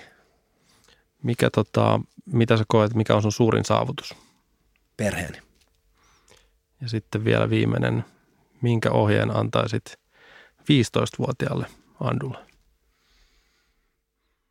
Mikä 1.24 1.50
tota, 1.50 2.00
mitä 2.26 2.58
sä 2.58 2.64
koet, 2.68 2.94
mikä 2.94 3.16
on 3.16 3.22
sun 3.22 3.32
suurin 3.32 3.66
saavutus? 3.66 4.16
Perheeni. 4.98 5.38
Ja 6.82 6.90
sitten 6.90 7.26
vielä 7.26 7.50
viimeinen, 7.50 8.06
minkä 8.62 8.92
ohjeen 8.92 9.36
antaisit 9.36 10.00
15-vuotiaalle 10.62 11.66
Andulle? 12.00 12.38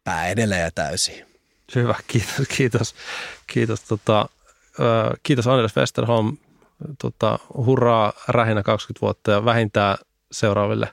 Pää 0.05 0.29
edelleen 0.29 0.63
ja 0.63 0.71
täysin. 0.71 1.27
Hyvä, 1.75 1.95
kiitos. 2.07 2.49
Kiitos, 2.57 2.95
kiitos, 3.47 3.81
tota, 3.81 4.29
kiitos 5.23 5.47
Anders 5.47 5.77
Westerholm. 5.77 6.37
Tota, 6.99 7.39
hurraa 7.55 8.13
rähinä 8.29 8.63
20 8.63 9.01
vuotta 9.01 9.31
ja 9.31 9.45
vähintään 9.45 9.99
seuraaville 10.33 10.91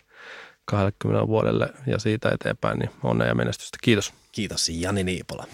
20 0.65 1.27
vuodelle 1.27 1.69
ja 1.87 1.99
siitä 1.99 2.29
eteenpäin, 2.29 2.79
niin 2.79 2.89
onnea 3.03 3.27
ja 3.27 3.35
menestystä. 3.35 3.77
Kiitos. 3.81 4.13
Kiitos 4.31 4.69
Jani 4.69 5.03
Niipola. 5.03 5.45